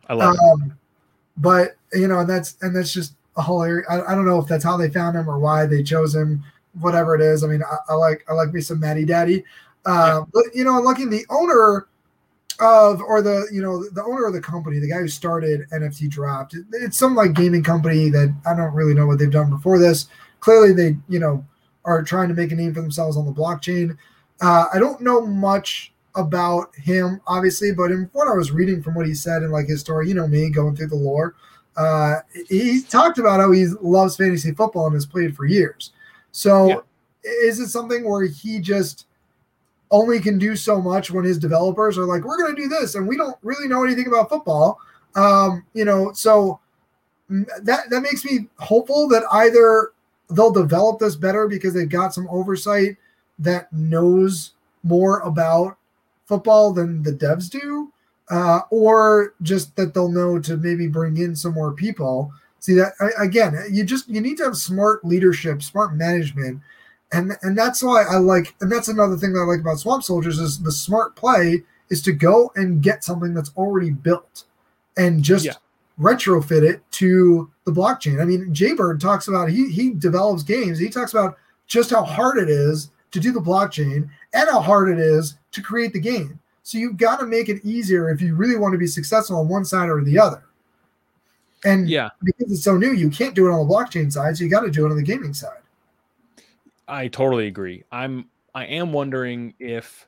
[0.08, 0.76] i love it Um,
[1.36, 3.86] but you know, and that's and that's just a hilarious.
[3.88, 6.42] I, I don't know if that's how they found him or why they chose him.
[6.80, 9.44] Whatever it is, I mean, I, I like I like me some Matty Daddy.
[9.86, 11.86] Uh, But you know, looking the owner
[12.58, 16.08] of or the you know the owner of the company, the guy who started NFT
[16.08, 19.50] draft, it- it's some like gaming company that I don't really know what they've done
[19.50, 20.06] before this.
[20.40, 21.44] Clearly, they you know
[21.84, 23.96] are trying to make a name for themselves on the blockchain.
[24.40, 28.94] Uh, I don't know much about him, obviously, but in what I was reading from
[28.94, 31.34] what he said in like his story, you know me going through the lore,
[31.76, 32.16] uh,
[32.48, 35.92] he talked about how he loves fantasy football and has played for years.
[36.32, 36.80] So, Yeah.
[37.22, 39.05] is it something where he just
[39.90, 42.94] only can do so much when his developers are like, "We're going to do this,"
[42.94, 44.78] and we don't really know anything about football?
[45.14, 46.60] Um, you know, so
[47.30, 49.92] mm, that that makes me hopeful that either
[50.30, 52.96] they'll develop this better because they've got some oversight
[53.38, 55.76] that knows more about
[56.26, 57.92] football than the devs do,
[58.30, 62.32] uh, or just that they'll know to maybe bring in some more people.
[62.58, 66.60] See that I, again, you just you need to have smart leadership, smart management,
[67.16, 70.04] and and that's why I like, and that's another thing that I like about Swamp
[70.04, 74.44] Soldiers is the smart play is to go and get something that's already built,
[74.96, 75.54] and just Yeah.
[76.00, 78.20] retrofit it to the blockchain.
[78.20, 80.78] I mean, Jaybird talks about he he develops games.
[80.78, 81.36] He talks about
[81.66, 85.62] just how hard it is to do the blockchain and how hard it is to
[85.62, 86.38] create the game.
[86.62, 89.48] So you've got to make it easier if you really want to be successful on
[89.48, 90.42] one side or the other.
[91.64, 94.44] And yeah because it's so new, you can't do it on the blockchain side, so
[94.44, 95.62] you got to do it on the gaming side.
[96.88, 97.82] I totally agree.
[97.90, 100.06] I'm I am wondering if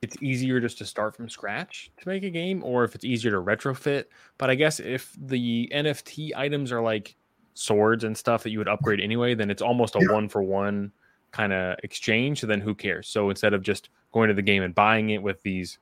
[0.00, 3.32] it's easier just to start from scratch to make a game or if it's easier
[3.32, 4.04] to retrofit.
[4.38, 7.16] But I guess if the NFT items are like
[7.54, 10.12] swords and stuff that you would upgrade anyway, then it's almost a Yeah.
[10.12, 10.92] one for one
[11.32, 12.40] kind of exchange.
[12.40, 13.08] So then who cares?
[13.08, 15.78] So instead of just going to the game and buying it with these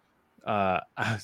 [0.47, 0.81] uh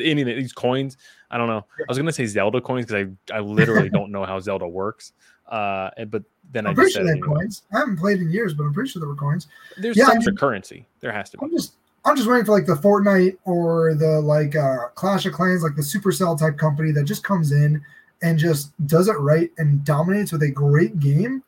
[0.00, 0.96] any of these coins,
[1.30, 1.66] I don't know.
[1.78, 5.12] I was gonna say Zelda coins because I I literally don't know how Zelda works.
[5.48, 6.22] Uh, and- but
[6.52, 7.38] then I'm I pretty just sure said they anyway.
[7.40, 7.62] coins.
[7.72, 9.48] I haven't played in years, but I'm pretty sure there were coins.
[9.76, 10.86] There's Yeah, I some mean- currency.
[11.00, 11.44] There has to be.
[11.44, 11.74] I'm just
[12.04, 15.74] I'm just waiting for like the Fortnite or the like uh Clash of Clans, like
[15.74, 17.82] the Supercell type company that just comes in
[18.22, 21.42] and just does it right and dominates with a great game.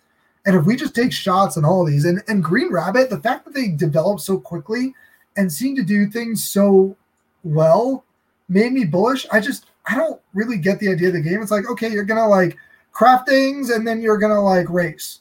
[0.46, 3.20] And if we just take shots on all of these and, and Green Rabbit, the
[3.20, 4.94] fact that they develop so quickly
[5.36, 6.96] and seem to do things so
[7.44, 8.04] well
[8.48, 9.26] made me bullish.
[9.30, 11.40] I just I don't really get the idea of the game.
[11.40, 12.56] It's like, okay, you're gonna like
[12.98, 15.20] craft things and then you're gonna like race.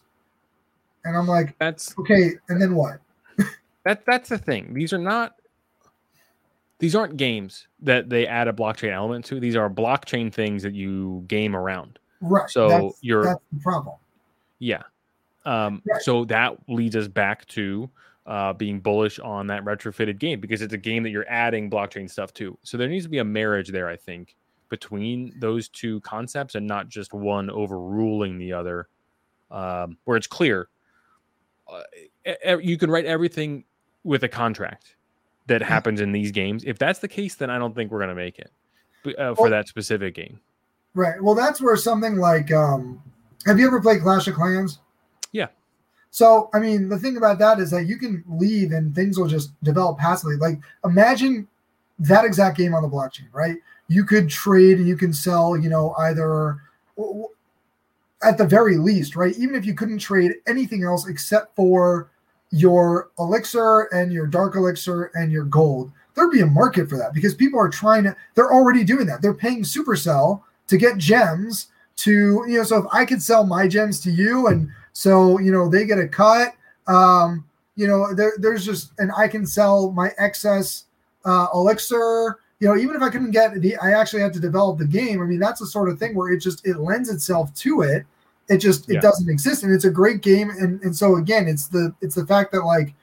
[1.06, 3.00] And I'm like, That's okay, and then what?
[3.86, 4.74] that that's the thing.
[4.74, 5.36] These are not
[6.80, 9.40] these aren't games that they add a blockchain element to.
[9.40, 12.00] These are blockchain things that you game around.
[12.20, 12.50] Right.
[12.50, 13.96] So that's, you're that's the problem.
[14.60, 14.84] Yeah.
[15.46, 16.02] Um, Right.
[16.02, 17.90] So that leads us back to
[18.26, 22.10] uh, being bullish on that retrofitted game because it's a game that you're adding blockchain
[22.10, 22.58] stuff to.
[22.64, 24.36] So there needs to be a marriage there, I think,
[24.70, 28.88] between those two concepts and not just one overruling the other,
[29.52, 30.70] um, where it's clear.
[31.68, 33.64] Uh, you can write everything
[34.04, 34.96] with a contract
[35.48, 36.64] that happens in these games.
[36.66, 38.52] If that's the case, then I don't think we're going to make it
[39.18, 40.40] uh, for Well- that specific game.
[40.94, 41.22] Right.
[41.22, 43.00] Well, that's where something like um
[43.46, 44.80] have you ever played Clash of Clans?
[45.32, 45.48] Yeah.
[46.10, 49.28] So, I mean, the thing about that is that you can leave and things will
[49.28, 50.38] just develop passively.
[50.38, 51.48] Like, imagine
[52.00, 53.58] that exact game on the blockchain, right?
[53.88, 56.58] You could trade you can sell, you know, either
[58.24, 59.36] at the very least, right?
[59.38, 62.10] Even if you couldn't trade anything else except for
[62.52, 67.14] your elixir and your dark elixir and your gold, there'd be a market for that
[67.14, 69.22] because people are trying to, they're already doing that.
[69.22, 71.68] They're paying Supercell to get gems
[71.98, 75.52] to, you know, so if I could sell my gems to you and so, you
[75.52, 76.56] know, they get a cut,
[76.88, 80.86] um, you know, there, there's just, and I can sell my excess
[81.26, 84.80] uh, elixir you know, even if I couldn't get the, I actually had to develop
[84.80, 85.22] the game.
[85.22, 88.06] I mean, that's the sort of thing where it just it lends itself to it.
[88.50, 89.02] It just it Yeah.
[89.02, 90.50] doesn't exist, and it's a great game.
[90.50, 92.94] And and so again, it's the it's the fact that like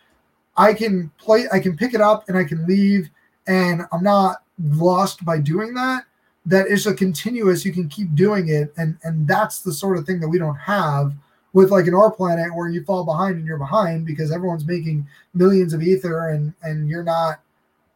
[0.57, 3.11] I can play, I can pick it up, and I can leave,
[3.47, 6.05] and I'm not lost by doing that.
[6.47, 7.65] That is a continuous.
[7.65, 10.57] You can keep doing it, and and that's the sort of thing that we don't
[10.57, 11.13] have
[11.53, 15.73] with like in R-Planet where you fall behind and you're behind because everyone's making millions
[15.73, 17.41] of ether and and you're not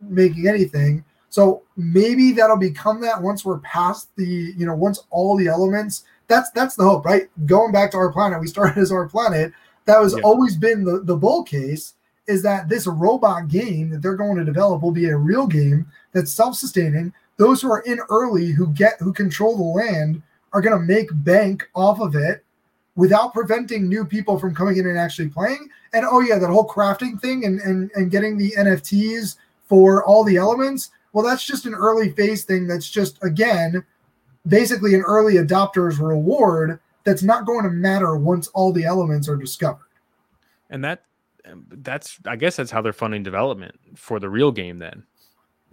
[0.01, 1.05] making anything.
[1.31, 6.05] So maybe that'll become that once we're past the, you know, once all the elements.
[6.27, 7.29] That's that's the hope, right?
[7.47, 9.53] Going back to R-Planet, we started as R-Planet.
[9.87, 10.23] That was Yeah.
[10.23, 11.95] always been the the bull case
[12.27, 15.87] is that this robot game that they're going to develop will be a real game
[16.13, 17.13] that's self-sustaining.
[17.39, 20.23] Those who are in early who get who control the land
[20.53, 22.45] are going to make bank off of it
[22.97, 25.69] without preventing new people from coming in and actually playing.
[25.93, 30.25] And oh yeah, that whole crafting thing and and and getting the NFTs for all
[30.25, 30.91] the elements.
[31.19, 32.69] Well, that's just an early phase thing.
[32.69, 33.85] That's just again,
[34.47, 36.79] basically an early adopter's reward.
[37.03, 39.89] That's not going to matter once all the elements are discovered.
[40.71, 41.03] and that
[41.71, 44.79] that's I guess that's how they're funding development for the real game.
[44.79, 45.03] Then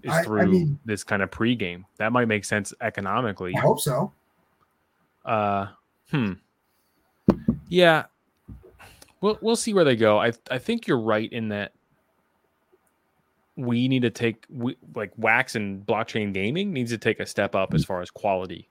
[0.02, 1.86] is I- I through mean- this kind of pre-game.
[1.98, 3.54] That might make sense economically.
[3.56, 4.12] I hope so.
[5.26, 5.68] Uh,
[6.10, 6.34] hmm.
[7.70, 8.06] Yeah,
[9.22, 10.18] we'll we'll see where they go.
[10.20, 11.74] I I think you're right in that
[13.56, 17.56] we need to take we, like wax and blockchain gaming needs to take a step
[17.56, 18.68] up as far as quality.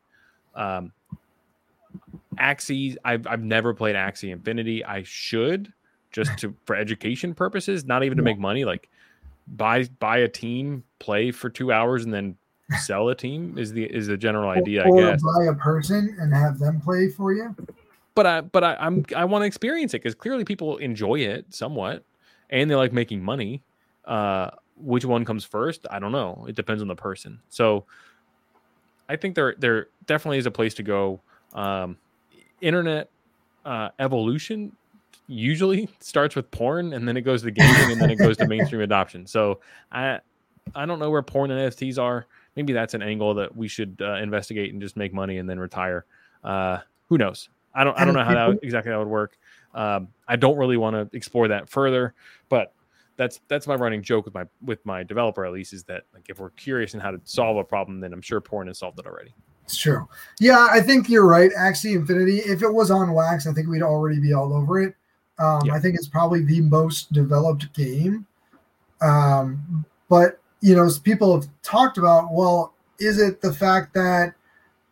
[0.55, 0.93] Um,
[2.39, 4.85] Axie, I've I've never played Axie Infinity.
[4.85, 5.72] I should
[6.12, 8.64] just to for education purposes, not even to make money.
[8.64, 8.89] Like
[9.47, 12.37] buy buy a team, play for two hours, and then
[12.80, 15.22] sell a team is the is the general idea, or I guess.
[15.22, 17.55] buy a person and have them play for you.
[18.14, 21.47] but I but I, I'm I want to experience it because clearly people enjoy it
[21.55, 22.05] somewhat,
[22.51, 23.62] and they like making money.
[24.05, 25.87] Uh, which one comes first?
[25.91, 26.45] I don't know.
[26.49, 27.41] It depends on the person.
[27.49, 27.85] So,
[29.09, 31.20] I think there there definitely is a place to go.
[31.53, 31.97] Um,
[32.61, 33.11] internet
[33.64, 34.75] uh, evolution
[35.27, 38.47] usually starts with porn, and then it goes to gaming, and then it goes to
[38.47, 39.27] mainstream adoption.
[39.27, 39.61] So
[39.93, 40.20] I
[40.75, 42.27] I don't know where porn and NFTs are.
[42.57, 45.59] Maybe that's an angle that we should uh, investigate and just make money and then
[45.59, 46.05] retire.
[46.43, 47.49] Uh, who knows?
[47.75, 49.37] I don't I don't know how that would, exactly that would work.
[49.75, 52.14] Um, I don't really want to explore that further,
[52.49, 52.72] but
[53.17, 56.27] that's that's my running joke with my with my developer at least is that like
[56.29, 58.99] if we're curious in how to solve a problem, then I'm sure porn has solved
[58.99, 59.35] it already.
[59.65, 60.07] It's true.
[60.41, 61.51] Yeah, I think you're right.
[61.53, 64.95] Axie Infinity, if it was on wax, I think we'd already be all over it.
[65.39, 65.75] Um, Yeah.
[65.75, 68.27] I think it's probably the most developed game.
[69.01, 74.35] Um, but, you know, people have talked about, well, is it the fact that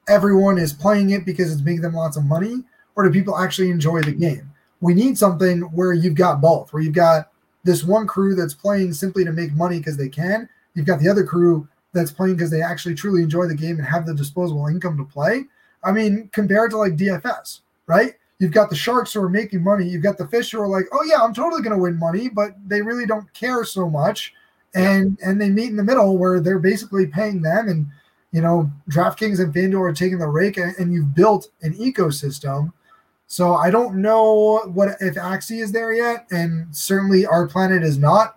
[0.09, 2.64] everyone is playing it because it's making them lots of money,
[2.97, 4.51] or do people actually enjoy the game?
[4.81, 7.31] We need something where you've got both, where you've got
[7.65, 10.49] this one crew that's playing simply to make money because they can.
[10.75, 13.87] You've got the other crew that's playing because they actually truly enjoy the game and
[13.87, 15.45] have the disposable income to play.
[15.85, 18.15] I mean, compared to like DFS, right?
[18.39, 19.87] You've got the sharks who are making money.
[19.87, 22.29] You've got the fish who are like, oh yeah, I'm totally going to win money,
[22.29, 24.35] but they really don't care so much,
[24.75, 27.87] and and they meet in the middle where they're basically paying them, and
[28.33, 32.73] you know, DraftKings and FanDuel are taking the rake, and, and you've built an ecosystem.
[33.33, 38.37] So I don't know what if Axie is there yet, and certainly R-Planet is not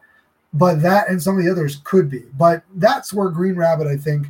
[0.56, 2.24] but that and some of the others could be.
[2.38, 4.28] But that's where Green Rabbit, I think,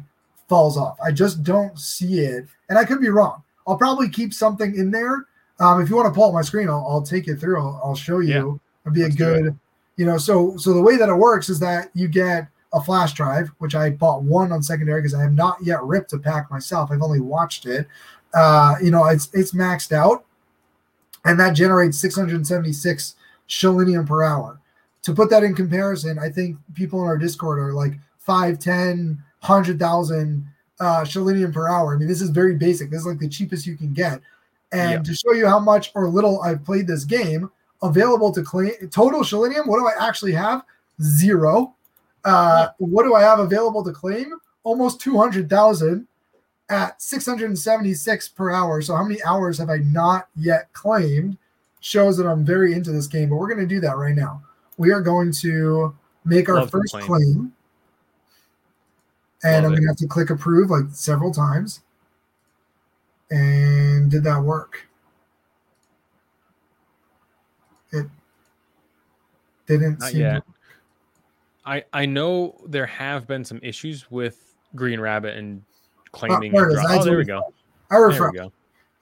[0.49, 0.97] falls off.
[1.03, 3.43] I just don't see it, and I could be wrong.
[3.67, 5.27] I'll probably keep something in there.
[5.59, 7.59] Um, if you want to pull up my screen, I'll, I'll take you through.
[7.59, 8.33] I'll, I'll show you.
[8.33, 8.85] Yeah.
[8.85, 9.57] It'd be a Let's good,
[9.97, 10.17] you know.
[10.17, 13.75] So so the way that it works is that you get a flash drive, which
[13.75, 16.91] I bought one on secondary because I have not yet ripped a pack myself.
[16.91, 17.87] I've only watched it.
[18.33, 20.24] Uh, you know, it's it's maxed out,
[21.25, 23.15] and that generates 676
[23.49, 24.59] shillinium per hour
[25.05, 29.23] to put that in comparison, I think people in our Discord are like 5, 10,
[29.41, 30.45] 100,000
[30.79, 31.93] uh, shillinium per hour.
[31.93, 32.89] I mean, this is very basic.
[32.89, 34.19] This is like the cheapest you can get.
[34.71, 35.01] And Yeah.
[35.03, 37.51] to show you how much or little I've played this game,
[37.83, 40.63] available to claim total shillinium, what do I actually have?
[41.03, 41.75] Zero.
[42.23, 44.33] Uh, What do I have available to claim?
[44.63, 46.07] Almost 200,000
[46.69, 48.81] at 676 per hour.
[48.81, 51.37] So, how many hours have I not yet claimed?
[51.81, 54.41] Shows that I'm very into this game, but we're going to do that right now
[54.77, 57.05] we are going to make our Love first claim.
[57.05, 57.53] claim.
[59.43, 61.81] And Love I'm going to have to click approve like several times.
[63.31, 64.87] And did that work?
[67.91, 68.07] It
[69.67, 70.43] didn't Not seem yet.
[71.65, 75.63] I I know there have been some issues with Green Rabbit and
[76.15, 76.51] claiming.
[76.51, 76.85] there it and is.
[76.85, 77.53] dro- I oh, there we go.
[77.91, 78.51] I There we go.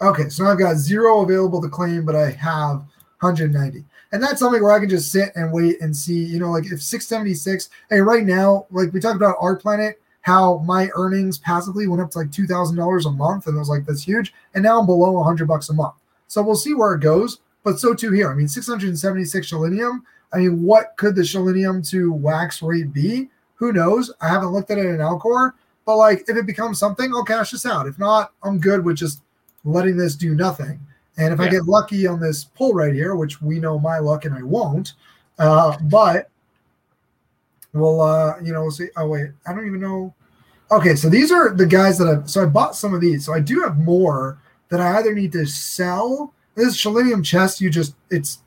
[0.01, 2.78] Okay, so I've got zero available to claim, but I have
[3.22, 3.86] 190.
[4.11, 6.66] And that's something where I can just sit and wait and see, you know, like
[6.66, 12.01] if 676, hey, right now, like we talked about R-Planet how my earnings passively went
[12.01, 14.34] up to like two thousand dollars a month, and I was like, that's huge.
[14.53, 15.95] And now I'm below hundred bucks a month.
[16.28, 17.39] So we'll see where it goes.
[17.64, 18.30] But so too here.
[18.30, 20.01] I mean, 676 Shellinium.
[20.34, 23.30] I mean, what could the Shellinium to wax rate be?
[23.55, 24.11] Who knows?
[24.20, 25.53] I haven't looked at it in Alcor,
[25.86, 27.88] but like if it becomes something, I'll cash this out.
[27.88, 29.22] If not, I'm good with just
[29.64, 30.80] letting this do nothing.
[31.18, 34.26] And if I get lucky on this pull right here, which we know my luck
[34.26, 34.94] and I won't,
[35.38, 36.30] uh, but
[37.72, 38.88] we'll, uh, you know, we'll see.
[38.98, 40.14] Oh, wait, I don't even know.
[40.72, 43.26] Okay, so these are the guys that I've, so I bought some of these.
[43.26, 46.34] So I do have more that I either need to sell.
[46.56, 47.62] This is Shelenium chest.
[47.62, 48.40] You just, it's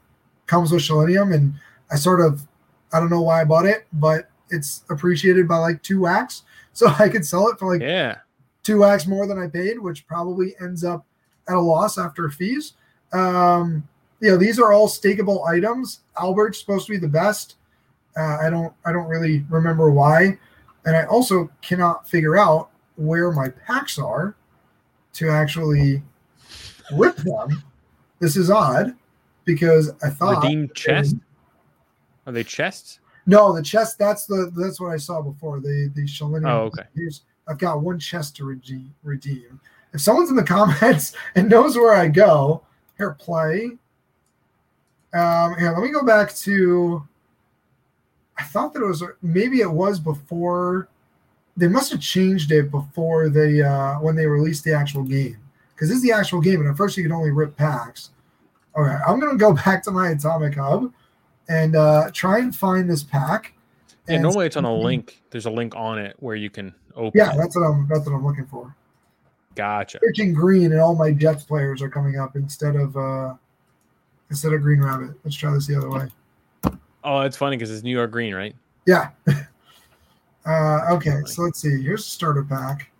[0.46, 1.32] comes with Shelenium.
[1.32, 1.54] And
[1.92, 2.48] I sort of,
[2.92, 6.42] I don't know why I bought it, but it's appreciated by like two wax.
[6.80, 8.18] So I could sell it for like Yeah.
[8.62, 11.06] two wax more than I paid, which probably ends up
[11.48, 12.74] at a loss after fees.
[13.14, 13.88] Um,
[14.20, 16.00] you know, these are all stakeable items.
[16.20, 17.56] Albert's supposed to be the best.
[18.14, 20.38] Uh, I don't, I don't really remember why,
[20.84, 24.36] and I also cannot figure out where my packs are
[25.14, 26.02] to actually
[26.94, 27.62] rip them.
[28.20, 28.94] This is odd
[29.46, 31.16] because I thought Redeem chest.
[32.26, 33.00] Are they chests?
[33.26, 33.98] No, the chest.
[33.98, 35.60] That's the that's what I saw before.
[35.60, 36.48] The the Shalinium.
[36.48, 36.82] Oh, okay.
[36.94, 38.94] Here's I've got one chest to redeem.
[39.02, 39.60] Redeem.
[39.92, 42.62] If someone's in the comments and knows where I go,
[42.96, 43.72] here play.
[45.12, 47.06] Um, here, let me go back to.
[48.38, 50.88] I thought that it was maybe it was before.
[51.56, 55.38] They must have changed it before they uh, when they released the actual game
[55.74, 58.10] because this is the actual game, and at first you could only rip packs.
[58.76, 60.92] Okay, I'm gonna go back to my AtomicHub
[61.48, 63.52] and uh, try and find this pack.
[64.08, 65.22] Yeah, and normally it's on a link.
[65.30, 67.18] There's a link on it where you can open.
[67.18, 67.38] Yeah, it.
[67.38, 67.88] that's what I'm.
[67.88, 68.74] That's what I'm looking for.
[69.54, 69.98] Gotcha.
[70.02, 73.34] Searching green, and all my Jets players are coming up instead of uh
[74.30, 75.10] instead of Green Rabbit.
[75.24, 76.08] Let's try this the other way.
[77.04, 78.54] Oh, it's funny because it's New York Green, right?
[78.86, 79.10] Yeah.
[80.46, 81.82] uh, okay, so let's see.
[81.82, 82.90] Here's the starter pack.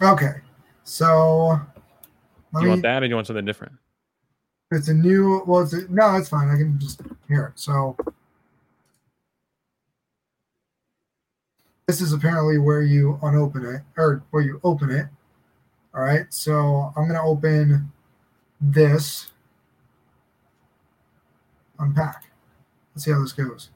[0.00, 0.40] Okay,
[0.82, 1.82] so Do
[2.52, 2.70] let you me.
[2.70, 3.72] want that or do you want something different?
[4.72, 5.42] It's a new.
[5.46, 6.48] Well, it's a, no, it's fine.
[6.48, 7.60] I can just hear it.
[7.60, 7.94] So
[11.86, 15.06] this is apparently where you unopen it, or where you open it.
[15.94, 16.24] All right.
[16.30, 17.92] So I'm gonna open
[18.60, 19.30] this.
[21.78, 22.24] Unpack.
[22.94, 23.68] Let's see how this goes.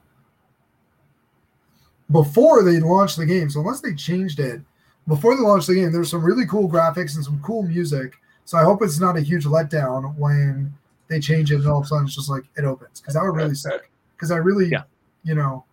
[2.09, 4.61] Before they launched the game, so unless they changed it,
[5.07, 8.13] before they launched the game, there's some really cool graphics and some cool music.
[8.45, 10.73] So I hope it's not a huge letdown when
[11.09, 13.23] they change it and all of a sudden it's just like it opens because that
[13.23, 13.87] would really suck.
[14.15, 14.83] Because I really, Yeah.
[15.23, 15.63] you know,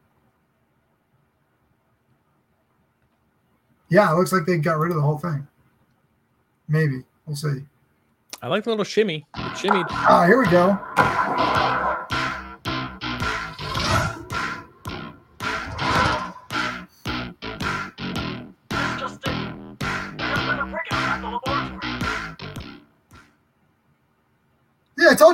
[3.88, 5.46] yeah, it looks like they got rid of the whole thing.
[6.68, 7.64] Maybe we'll see.
[8.42, 9.26] I like the little shimmy.
[9.36, 9.86] It shimmied.
[9.90, 11.93] Ah, here we go.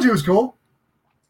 [0.01, 0.57] Told you it was cool.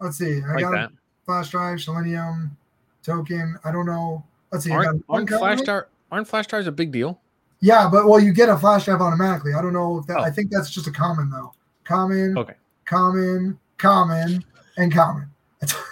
[0.01, 0.41] Let's see.
[0.43, 0.91] I like got that.
[0.91, 0.93] a
[1.25, 2.57] flash drive, selenium,
[3.03, 3.57] token.
[3.64, 4.25] I don't know.
[4.53, 4.71] Let's see.
[4.71, 7.21] Aren't, aren't flash drive aren't flash drives a big deal?
[7.61, 9.53] Yeah, but well, you get a flash drive automatically.
[9.55, 10.18] I don't know if that.
[10.18, 10.23] Oh.
[10.23, 11.53] I think that's just a common though.
[11.85, 12.55] Common, Okay.
[12.85, 14.45] common, common,
[14.77, 15.31] and common.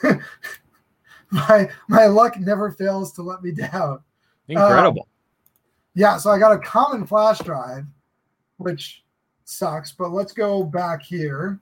[1.31, 4.01] my my luck never fails to let me down.
[4.49, 5.03] Incredible.
[5.03, 5.09] Um,
[5.95, 7.85] yeah, so I got a common flash drive,
[8.57, 9.05] which
[9.45, 9.93] sucks.
[9.93, 11.61] But let's go back here.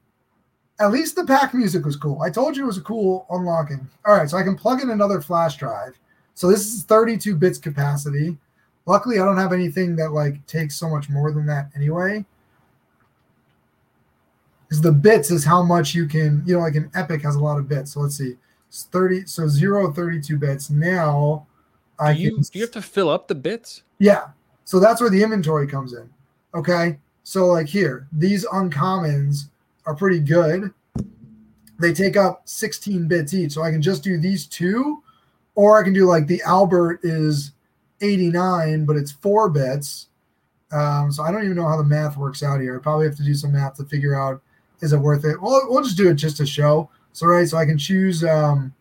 [0.79, 2.21] At least the pack music was cool.
[2.21, 3.89] I told you it was a cool unlocking.
[4.05, 5.99] All right, so I can plug in another flash drive.
[6.35, 8.37] So this is 32 bits capacity.
[8.85, 12.25] Luckily, I don't have anything that like takes so much more than that anyway.
[14.69, 17.41] Because the bits is how much you can, you know, like an Epic has a
[17.41, 17.95] lot of bits.
[17.95, 18.37] So let's see,
[18.69, 20.69] it's 30, so zero 32 bits.
[20.71, 21.47] Now
[21.99, 23.83] I do you can do you have to fill up the bits?
[23.99, 24.29] yeah.
[24.65, 26.11] So that's where the inventory comes in.
[26.53, 26.99] Okay.
[27.23, 29.49] So like here, these uncommons
[29.87, 30.73] are pretty good.
[31.79, 33.53] They take up 16 bits each.
[33.53, 35.03] So I can just do these two,
[35.55, 37.53] or I can do like the Albert is
[38.01, 40.09] 89, but it's four bits.
[40.73, 42.77] Um, so I don't even know how the math works out here.
[42.77, 44.43] I probably have to do some math to figure out
[44.81, 45.41] is it worth it.
[45.41, 46.91] Well, we'll just do it just to show.
[47.13, 48.75] So right, so I can choose um,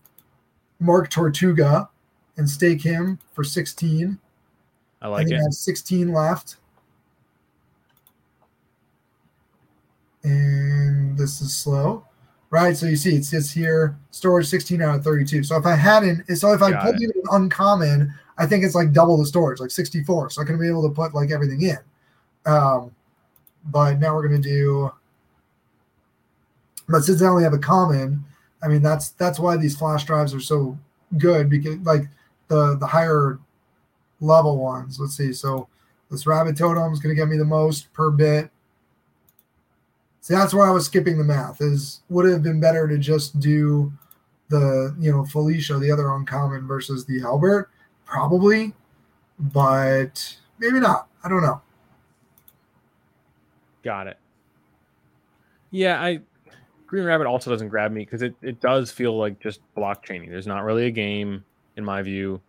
[0.80, 1.90] Mark Tortuga
[2.38, 4.20] and stake him for 16.
[5.02, 5.42] I like I it.
[5.42, 6.58] have 16 left.
[10.26, 12.06] And this is slow.
[12.50, 12.76] Right.
[12.76, 15.44] So you see it says here storage 16 out of 32.
[15.44, 17.04] So if I hadn't, so if I Got pulled it.
[17.16, 20.32] in uncommon, I think it's like double the storage, like 64.
[20.32, 21.78] So I can be able to put like everything in.
[22.46, 22.92] Um,
[23.66, 24.92] but now we're gonna do
[26.88, 28.24] but since I only have a common,
[28.62, 30.78] I mean that's that's why these flash drives are so
[31.18, 32.04] good because like
[32.48, 33.40] the the higher
[34.20, 35.00] level ones.
[35.00, 35.34] Let's see.
[35.34, 35.68] So
[36.12, 38.50] this rabbit totem is going to get me the most per bit.
[40.26, 41.62] See, that's where I was skipping the math.
[41.62, 43.94] Is would it have been better to just do
[44.50, 47.70] the you know Felicia, the other uncommon, versus the Albert?
[48.06, 48.74] Probably,
[49.38, 51.10] but maybe not.
[51.24, 51.62] I don't know.
[53.84, 54.18] Got it.
[55.70, 56.22] Yeah, I
[56.88, 60.32] Green Rabbit also doesn't grab me because it, it does feel like just blockchaining.
[60.32, 61.46] There's not really a game,
[61.78, 62.42] in my view.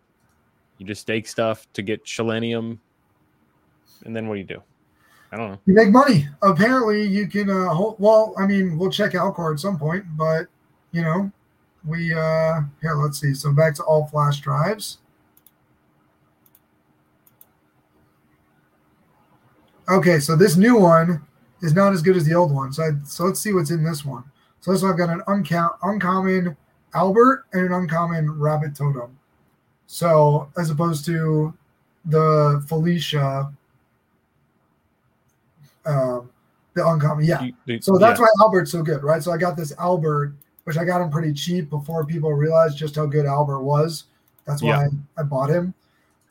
[0.79, 2.81] You just stake stuff to get Selenium,
[4.03, 4.63] and then what do you do?
[5.31, 5.59] I don't know.
[5.65, 6.27] You make money.
[6.41, 7.49] Apparently, you can.
[7.49, 10.47] Uh, hold, well, I mean, we'll check Alcor at some point, but
[10.91, 11.31] you know,
[11.85, 12.95] we uh here.
[12.95, 13.33] Let's see.
[13.33, 14.99] So back to all flash drives.
[19.89, 21.25] Okay, so this new one
[21.61, 22.73] is not as good as the old one.
[22.73, 24.23] So I, so let's see what's in this one.
[24.59, 26.57] So this one I've got an uncount, uncommon
[26.93, 29.17] Albert and an uncommon Rabbit Totem.
[29.87, 31.53] So as opposed to
[32.05, 33.51] the Felicia,
[35.87, 36.29] um,
[36.73, 37.49] the uncommon, yeah.
[37.65, 38.25] You- So that's yeah.
[38.25, 39.23] why Albert's so good, right?
[39.23, 40.33] So I got this Albert,
[40.65, 44.03] which I got him pretty cheap before people realized just how good Albert was.
[44.45, 44.87] That's why Yeah.
[45.17, 45.73] I bought him.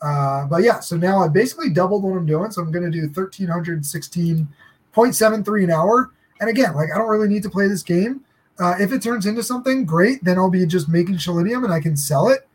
[0.03, 2.51] Uh, but yeah, so now I basically doubled what I'm doing.
[2.51, 3.09] So I'm going to do
[4.95, 6.11] 1316.73 an hour.
[6.41, 8.21] And again, like I don't really need to play this game.
[8.59, 11.81] Uh, if it turns into something great, then I'll be just making Selenium and I
[11.81, 12.47] can sell it.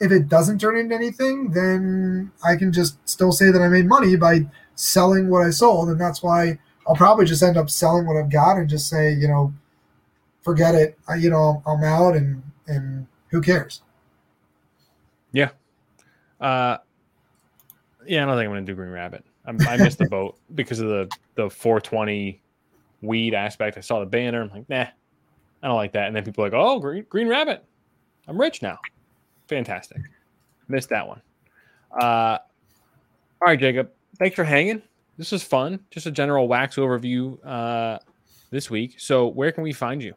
[0.00, 3.86] If it doesn't turn into anything, then I can just still say that I made
[3.86, 4.46] money by
[4.78, 5.88] selling what I sold.
[5.88, 9.12] And that's why I'll probably just end up selling what I've got and just say,
[9.12, 9.52] you know,
[10.42, 10.96] forget it.
[11.08, 13.82] I, you know, I'm out and and who cares?
[15.32, 15.50] Yeah.
[16.40, 16.78] Uh,
[18.06, 19.24] yeah, I don't think I'm going to do Green Rabbit.
[19.44, 22.40] I'm, I missed the boat because of the the 420
[23.02, 23.76] weed aspect.
[23.76, 24.42] I saw the banner.
[24.42, 24.86] I'm like, nah,
[25.62, 26.06] I don't like that.
[26.06, 27.64] And then people are like, oh, Green, Green Rabbit.
[28.28, 28.78] I'm rich now.
[29.48, 30.02] Fantastic.
[30.68, 31.22] Missed that one.
[32.00, 32.38] Uh,
[33.40, 33.90] all right, Jacob.
[34.18, 34.82] Thanks for hanging.
[35.16, 35.80] This was fun.
[35.90, 37.98] Just a general wax overview uh,
[38.50, 38.94] this week.
[38.98, 40.14] So, where can we find you?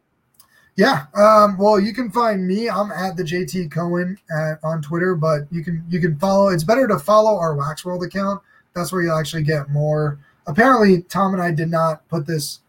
[0.76, 1.06] Yeah.
[1.14, 2.70] Um, well, you can find me.
[2.70, 6.48] I'm at the JT Cohen at, on Twitter, but you can you can follow.
[6.48, 8.40] It's better to follow our Wax World account.
[8.74, 10.18] That's where you'll actually get more.
[10.46, 12.60] Apparently, Tom and I did not put this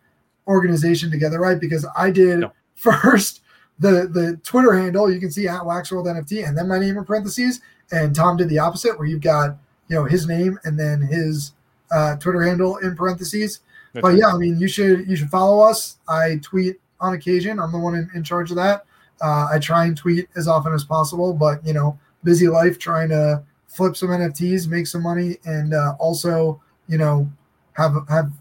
[0.48, 2.52] organization together right because I did No.
[2.76, 3.42] first
[3.80, 5.12] the the Twitter handle.
[5.12, 7.62] You can see at Wax World NFT, and then my name in parentheses.
[7.92, 9.58] And Tom did the opposite, where you've got
[9.94, 11.54] you know his name and then his
[11.92, 13.60] uh, Twitter handle in parentheses
[14.02, 15.98] but yeah, I mean, you should you should follow us.
[16.08, 17.60] I tweet on occasion.
[17.60, 18.86] I'm the one in, in charge of that.
[19.22, 23.10] Uh, I try and tweet as often as possible, but you know, busy life trying
[23.10, 27.30] to flip some NFTs, make some money, and uh, also you know
[27.74, 28.32] have have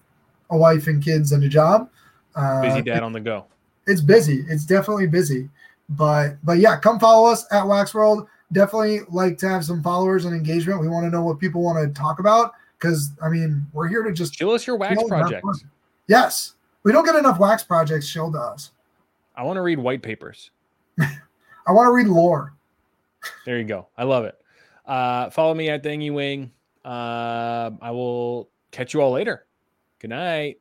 [0.50, 1.90] a wife and kids and a job.
[2.34, 3.44] Uh, busy dad on the go.
[3.86, 4.44] it's busy.
[4.48, 5.50] It's definitely busy.
[5.90, 8.26] But but yeah, come follow us at Wax World.
[8.52, 10.80] Definitely like to have some followers and engagement.
[10.80, 14.02] We want to know what people want to talk about because I mean we're here
[14.02, 15.64] to just Show us your wax chill and have project.
[16.08, 18.72] Yes, we don't get enough wax projects showed to us.
[19.34, 20.50] I want to read white papers.
[21.00, 22.54] I want to read lore.
[23.46, 23.88] There you go.
[23.96, 24.36] I love it.
[24.84, 26.50] Uh, follow me at Dangy Wing.
[26.84, 29.46] Uh, I will catch you all later.
[30.00, 30.58] Good night.